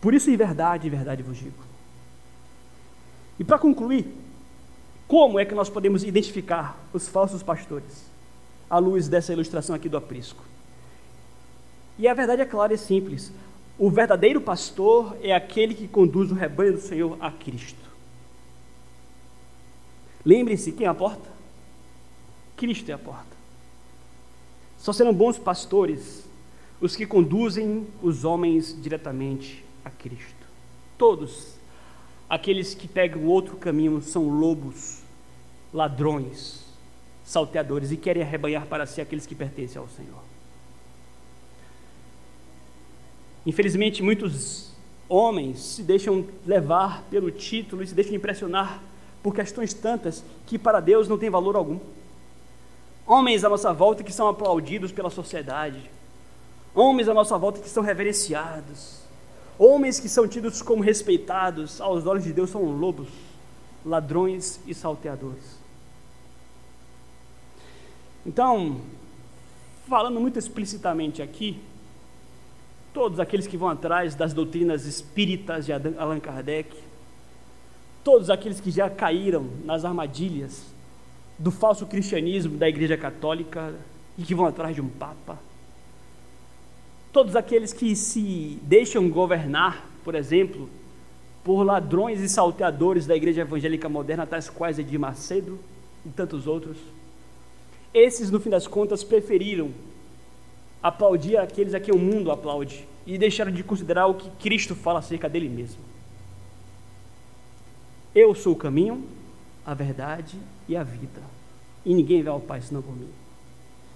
Por 0.00 0.14
isso, 0.14 0.30
em 0.30 0.36
verdade, 0.36 0.88
em 0.88 0.90
verdade 0.90 1.22
vos 1.22 1.38
digo. 1.38 1.54
E 3.38 3.44
para 3.44 3.58
concluir, 3.58 4.06
como 5.10 5.40
é 5.40 5.44
que 5.44 5.56
nós 5.56 5.68
podemos 5.68 6.04
identificar 6.04 6.78
os 6.92 7.08
falsos 7.08 7.42
pastores? 7.42 8.08
À 8.70 8.78
luz 8.78 9.08
dessa 9.08 9.32
ilustração 9.32 9.74
aqui 9.74 9.88
do 9.88 9.96
aprisco. 9.96 10.44
E 11.98 12.06
a 12.06 12.14
verdade 12.14 12.42
é 12.42 12.44
clara 12.44 12.72
e 12.72 12.78
simples. 12.78 13.32
O 13.76 13.90
verdadeiro 13.90 14.40
pastor 14.40 15.16
é 15.20 15.34
aquele 15.34 15.74
que 15.74 15.88
conduz 15.88 16.30
o 16.30 16.34
rebanho 16.36 16.74
do 16.74 16.80
Senhor 16.80 17.16
a 17.20 17.28
Cristo. 17.28 17.90
Lembrem-se 20.24 20.70
quem 20.70 20.86
é 20.86 20.88
a 20.88 20.94
porta? 20.94 21.28
Cristo 22.56 22.88
é 22.88 22.92
a 22.92 22.98
porta. 22.98 23.36
Só 24.78 24.92
serão 24.92 25.12
bons 25.12 25.36
pastores 25.36 26.24
os 26.80 26.94
que 26.94 27.04
conduzem 27.04 27.84
os 28.00 28.24
homens 28.24 28.80
diretamente 28.80 29.64
a 29.84 29.90
Cristo. 29.90 30.46
Todos 30.96 31.58
aqueles 32.28 32.74
que 32.74 32.86
pegam 32.86 33.26
outro 33.26 33.56
caminho 33.56 34.00
são 34.00 34.28
lobos, 34.28 34.99
ladrões, 35.72 36.64
salteadores 37.24 37.90
e 37.90 37.96
querem 37.96 38.22
arrebanhar 38.22 38.66
para 38.66 38.86
si 38.86 39.00
aqueles 39.00 39.26
que 39.26 39.34
pertencem 39.34 39.80
ao 39.80 39.88
Senhor. 39.88 40.22
Infelizmente, 43.46 44.02
muitos 44.02 44.70
homens 45.08 45.60
se 45.60 45.82
deixam 45.82 46.26
levar 46.46 47.02
pelo 47.10 47.30
título 47.30 47.82
e 47.82 47.86
se 47.86 47.94
deixam 47.94 48.14
impressionar 48.14 48.82
por 49.22 49.34
questões 49.34 49.72
tantas 49.74 50.24
que 50.46 50.58
para 50.58 50.80
Deus 50.80 51.08
não 51.08 51.18
tem 51.18 51.30
valor 51.30 51.56
algum 51.56 51.78
homens 53.10 53.42
à 53.42 53.48
nossa 53.48 53.72
volta 53.72 54.04
que 54.04 54.12
são 54.12 54.28
aplaudidos 54.28 54.92
pela 54.92 55.10
sociedade, 55.10 55.90
homens 56.72 57.08
à 57.08 57.14
nossa 57.14 57.36
volta 57.36 57.60
que 57.60 57.68
são 57.68 57.82
reverenciados, 57.82 59.00
homens 59.58 59.98
que 59.98 60.08
são 60.08 60.28
tidos 60.28 60.62
como 60.62 60.80
respeitados, 60.80 61.80
aos 61.80 62.06
olhos 62.06 62.22
de 62.22 62.32
Deus 62.32 62.50
são 62.50 62.62
lobos, 62.62 63.08
ladrões 63.84 64.60
e 64.64 64.72
salteadores. 64.72 65.59
Então, 68.30 68.80
falando 69.88 70.20
muito 70.20 70.38
explicitamente 70.38 71.20
aqui, 71.20 71.58
todos 72.94 73.18
aqueles 73.18 73.44
que 73.44 73.56
vão 73.56 73.68
atrás 73.68 74.14
das 74.14 74.32
doutrinas 74.32 74.86
espíritas 74.86 75.66
de 75.66 75.72
Allan 75.72 76.20
Kardec, 76.20 76.76
todos 78.04 78.30
aqueles 78.30 78.60
que 78.60 78.70
já 78.70 78.88
caíram 78.88 79.50
nas 79.64 79.84
armadilhas 79.84 80.64
do 81.36 81.50
falso 81.50 81.84
cristianismo 81.86 82.56
da 82.56 82.68
Igreja 82.68 82.96
Católica 82.96 83.74
e 84.16 84.22
que 84.22 84.32
vão 84.32 84.46
atrás 84.46 84.76
de 84.76 84.80
um 84.80 84.88
Papa. 84.88 85.36
Todos 87.12 87.34
aqueles 87.34 87.72
que 87.72 87.96
se 87.96 88.60
deixam 88.62 89.10
governar, 89.10 89.90
por 90.04 90.14
exemplo, 90.14 90.70
por 91.42 91.64
ladrões 91.64 92.20
e 92.20 92.28
salteadores 92.28 93.08
da 93.08 93.16
Igreja 93.16 93.40
Evangélica 93.40 93.88
Moderna, 93.88 94.24
tais 94.24 94.48
quais 94.48 94.78
Edir 94.78 95.00
Macedo 95.00 95.58
e 96.06 96.10
tantos 96.10 96.46
outros. 96.46 96.78
Esses, 97.92 98.30
no 98.30 98.40
fim 98.40 98.50
das 98.50 98.66
contas, 98.66 99.02
preferiram 99.02 99.70
aplaudir 100.82 101.36
aqueles 101.36 101.74
a 101.74 101.80
quem 101.80 101.94
o 101.94 101.98
mundo 101.98 102.30
aplaude 102.30 102.86
e 103.06 103.18
deixaram 103.18 103.50
de 103.50 103.62
considerar 103.62 104.06
o 104.06 104.14
que 104.14 104.30
Cristo 104.42 104.74
fala 104.74 105.00
acerca 105.00 105.28
dele 105.28 105.48
mesmo. 105.48 105.80
Eu 108.14 108.34
sou 108.34 108.54
o 108.54 108.56
caminho, 108.56 109.04
a 109.64 109.74
verdade 109.74 110.38
e 110.68 110.76
a 110.76 110.82
vida. 110.82 111.22
E 111.84 111.94
ninguém 111.94 112.22
vai 112.22 112.32
ao 112.32 112.40
Pai 112.40 112.60
senão 112.60 112.82
por 112.82 112.96
mim. 112.96 113.08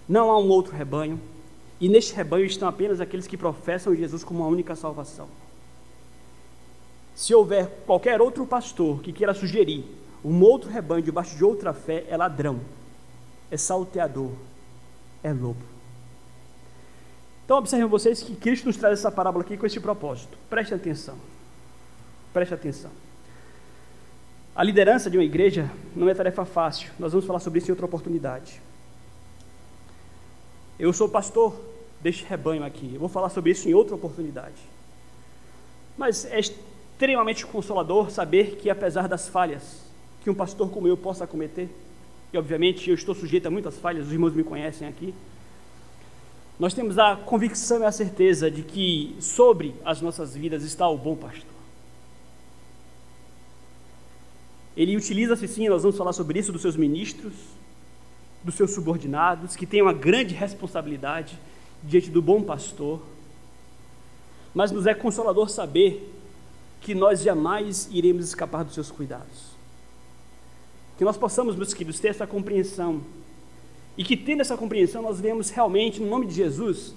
Não 0.09 0.31
há 0.31 0.39
um 0.39 0.49
outro 0.49 0.75
rebanho, 0.75 1.21
e 1.81 1.89
neste 1.89 2.15
rebanho 2.15 2.45
estão 2.45 2.69
apenas 2.69 3.01
aqueles 3.01 3.27
que 3.27 3.37
professam 3.37 3.95
Jesus 3.95 4.23
como 4.23 4.43
a 4.43 4.49
única 4.49 4.77
salvação. 4.77 5.29
Se 7.15 7.35
houver 7.35 7.69
qualquer 7.87 8.21
outro 8.21 8.47
pastor 8.47 9.01
que 9.01 9.13
queira 9.13 9.35
sugerir 9.35 9.85
um 10.25 10.43
outro 10.43 10.71
rebanho 10.71 11.03
debaixo 11.03 11.37
de 11.37 11.45
outra 11.45 11.73
fé, 11.73 12.05
é 12.09 12.17
ladrão, 12.17 12.61
é 13.55 13.57
salteador, 13.57 14.33
é 15.23 15.33
lobo. 15.33 15.63
Então 17.45 17.57
observem 17.57 17.87
vocês 17.87 18.21
que 18.21 18.35
Cristo 18.35 18.67
nos 18.67 18.77
traz 18.77 18.99
essa 18.99 19.13
parábola 19.13 19.45
aqui 19.45 19.57
com 19.57 19.65
esse 19.65 19.79
propósito. 19.79 20.37
Preste 20.51 20.75
atenção. 20.75 21.17
Preste 22.33 22.53
atenção. 22.53 22.91
A 24.57 24.65
liderança 24.65 25.09
de 25.09 25.17
uma 25.17 25.23
igreja 25.23 25.71
não 25.95 26.09
é 26.09 26.15
tarefa 26.15 26.45
fácil. 26.45 26.91
Nós 26.99 27.13
vamos 27.13 27.27
falar 27.27 27.39
sobre 27.39 27.61
isso 27.61 27.69
em 27.69 27.71
outra 27.71 27.87
oportunidade. 27.87 28.61
Eu 30.77 30.93
sou 30.93 31.09
pastor 31.09 31.55
deste 32.01 32.25
rebanho 32.25 32.65
aqui. 32.65 32.95
Eu 32.95 32.99
vou 32.99 33.09
falar 33.09 33.29
sobre 33.29 33.53
isso 33.53 33.69
em 33.69 33.75
outra 33.75 33.95
oportunidade. 33.95 34.61
Mas 35.97 36.25
é 36.25 36.41
extremamente 36.41 37.47
consolador 37.47 38.11
saber 38.11 38.57
que, 38.57 38.69
apesar 38.69 39.07
das 39.07 39.29
falhas 39.29 39.85
que 40.25 40.31
um 40.31 40.35
pastor 40.35 40.71
como 40.71 40.89
eu 40.89 40.97
possa 40.97 41.25
cometer, 41.25 41.69
e 42.35 42.39
obviamente 42.39 42.91
eu 42.91 42.97
estou 42.97 43.15
sujeito 43.15 43.47
a 43.47 43.51
muitas 43.51 43.79
falhas, 43.79 44.09
os 44.09 44.13
irmãos 44.13 44.35
me 44.35 44.43
conhecem 44.43 44.89
aqui, 44.89 45.15
nós 46.59 46.75
temos 46.75 46.99
a 46.99 47.15
convicção 47.15 47.81
e 47.81 47.85
a 47.85 47.93
certeza 47.93 48.51
de 48.51 48.63
que 48.63 49.17
sobre 49.21 49.75
as 49.85 50.01
nossas 50.01 50.35
vidas 50.35 50.65
está 50.65 50.89
o 50.89 50.99
bom 50.99 51.15
pastor. 51.15 51.55
Ele 54.77 54.97
utiliza-se 54.97 55.47
sim, 55.47 55.69
nós 55.69 55.83
vamos 55.83 55.97
falar 55.97 56.13
sobre 56.13 56.39
isso, 56.39 56.53
dos 56.53 56.63
seus 56.63 56.77
ministros, 56.77 57.33
dos 58.43 58.57
seus 58.57 58.73
subordinados, 58.73 59.55
que 59.55 59.67
têm 59.67 59.83
uma 59.83 59.93
grande 59.93 60.35
responsabilidade 60.35 61.39
diante 61.83 62.11
do 62.11 62.21
bom 62.21 62.43
pastor. 62.43 63.01
Mas 64.53 64.73
nos 64.73 64.87
é 64.87 64.95
consolador 64.95 65.49
saber 65.49 66.13
que 66.81 66.95
nós 66.95 67.23
jamais 67.23 67.89
iremos 67.93 68.27
escapar 68.27 68.65
dos 68.65 68.75
seus 68.75 68.91
cuidados. 68.91 69.54
Que 70.97 71.05
nós 71.05 71.17
possamos, 71.17 71.57
meus 71.57 71.75
queridos, 71.75 72.01
ter 72.01 72.09
essa 72.09 72.27
compreensão. 72.27 73.01
E 73.97 74.05
que 74.05 74.17
tendo 74.17 74.41
essa 74.41 74.57
compreensão, 74.57 75.03
nós 75.03 75.21
vemos 75.21 75.51
realmente, 75.51 76.01
no 76.01 76.09
nome 76.09 76.27
de 76.27 76.35
Jesus, 76.35 76.95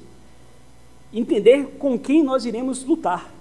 entender 1.14 1.78
com 1.80 1.98
quem 1.98 2.24
nós 2.24 2.45
iremos 2.45 2.84
lutar. 2.84 3.32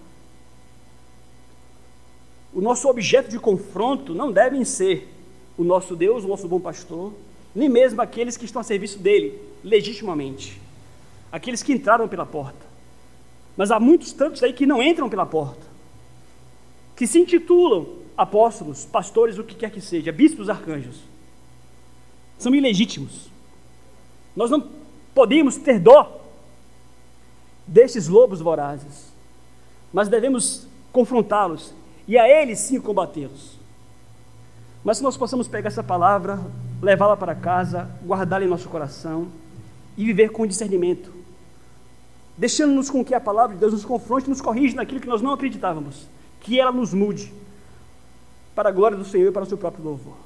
O 2.52 2.60
nosso 2.60 2.88
objeto 2.88 3.28
de 3.28 3.38
confronto 3.38 4.14
não 4.14 4.32
devem 4.32 4.64
ser 4.64 5.12
o 5.58 5.64
nosso 5.64 5.94
Deus, 5.94 6.24
o 6.24 6.28
nosso 6.28 6.48
bom 6.48 6.60
pastor, 6.60 7.12
nem 7.54 7.68
mesmo 7.68 8.00
aqueles 8.00 8.36
que 8.36 8.44
estão 8.44 8.60
a 8.60 8.64
serviço 8.64 8.98
dele, 8.98 9.40
legitimamente. 9.64 10.60
Aqueles 11.32 11.62
que 11.62 11.72
entraram 11.72 12.08
pela 12.08 12.24
porta. 12.24 12.66
Mas 13.56 13.70
há 13.70 13.80
muitos 13.80 14.12
tantos 14.12 14.42
aí 14.42 14.52
que 14.52 14.66
não 14.66 14.82
entram 14.82 15.08
pela 15.08 15.24
porta, 15.24 15.66
que 16.94 17.06
se 17.06 17.18
intitulam 17.18 17.86
apóstolos, 18.16 18.84
pastores, 18.84 19.38
o 19.38 19.44
que 19.44 19.54
quer 19.54 19.70
que 19.70 19.80
seja, 19.80 20.10
bispos, 20.10 20.48
arcanjos, 20.48 21.00
são 22.38 22.54
ilegítimos. 22.54 23.28
Nós 24.34 24.50
não 24.50 24.68
podemos 25.14 25.56
ter 25.56 25.78
dó 25.78 26.20
destes 27.66 28.08
lobos 28.08 28.40
vorazes, 28.40 29.12
mas 29.92 30.08
devemos 30.08 30.66
confrontá-los 30.92 31.74
e 32.06 32.16
a 32.16 32.28
eles 32.28 32.58
sim 32.58 32.80
combatê-los. 32.80 33.56
Mas 34.84 34.98
que 34.98 35.04
nós 35.04 35.16
possamos 35.16 35.48
pegar 35.48 35.68
essa 35.68 35.82
palavra, 35.82 36.40
levá-la 36.80 37.16
para 37.16 37.34
casa, 37.34 37.90
guardá-la 38.04 38.44
em 38.44 38.48
nosso 38.48 38.68
coração 38.68 39.28
e 39.96 40.04
viver 40.04 40.30
com 40.30 40.46
discernimento, 40.46 41.12
deixando-nos 42.36 42.88
com 42.88 43.04
que 43.04 43.14
a 43.14 43.20
palavra 43.20 43.54
de 43.54 43.60
Deus 43.60 43.72
nos 43.72 43.84
confronte, 43.84 44.28
nos 44.28 44.40
corrija 44.40 44.76
naquilo 44.76 45.00
que 45.00 45.08
nós 45.08 45.22
não 45.22 45.32
acreditávamos, 45.32 46.06
que 46.40 46.60
ela 46.60 46.70
nos 46.70 46.94
mude 46.94 47.32
para 48.56 48.70
a 48.70 48.72
glória 48.72 48.96
do 48.96 49.04
Senhor 49.04 49.28
e 49.28 49.32
para 49.32 49.42
o 49.42 49.46
seu 49.46 49.58
próprio 49.58 49.84
louvor. 49.84 50.16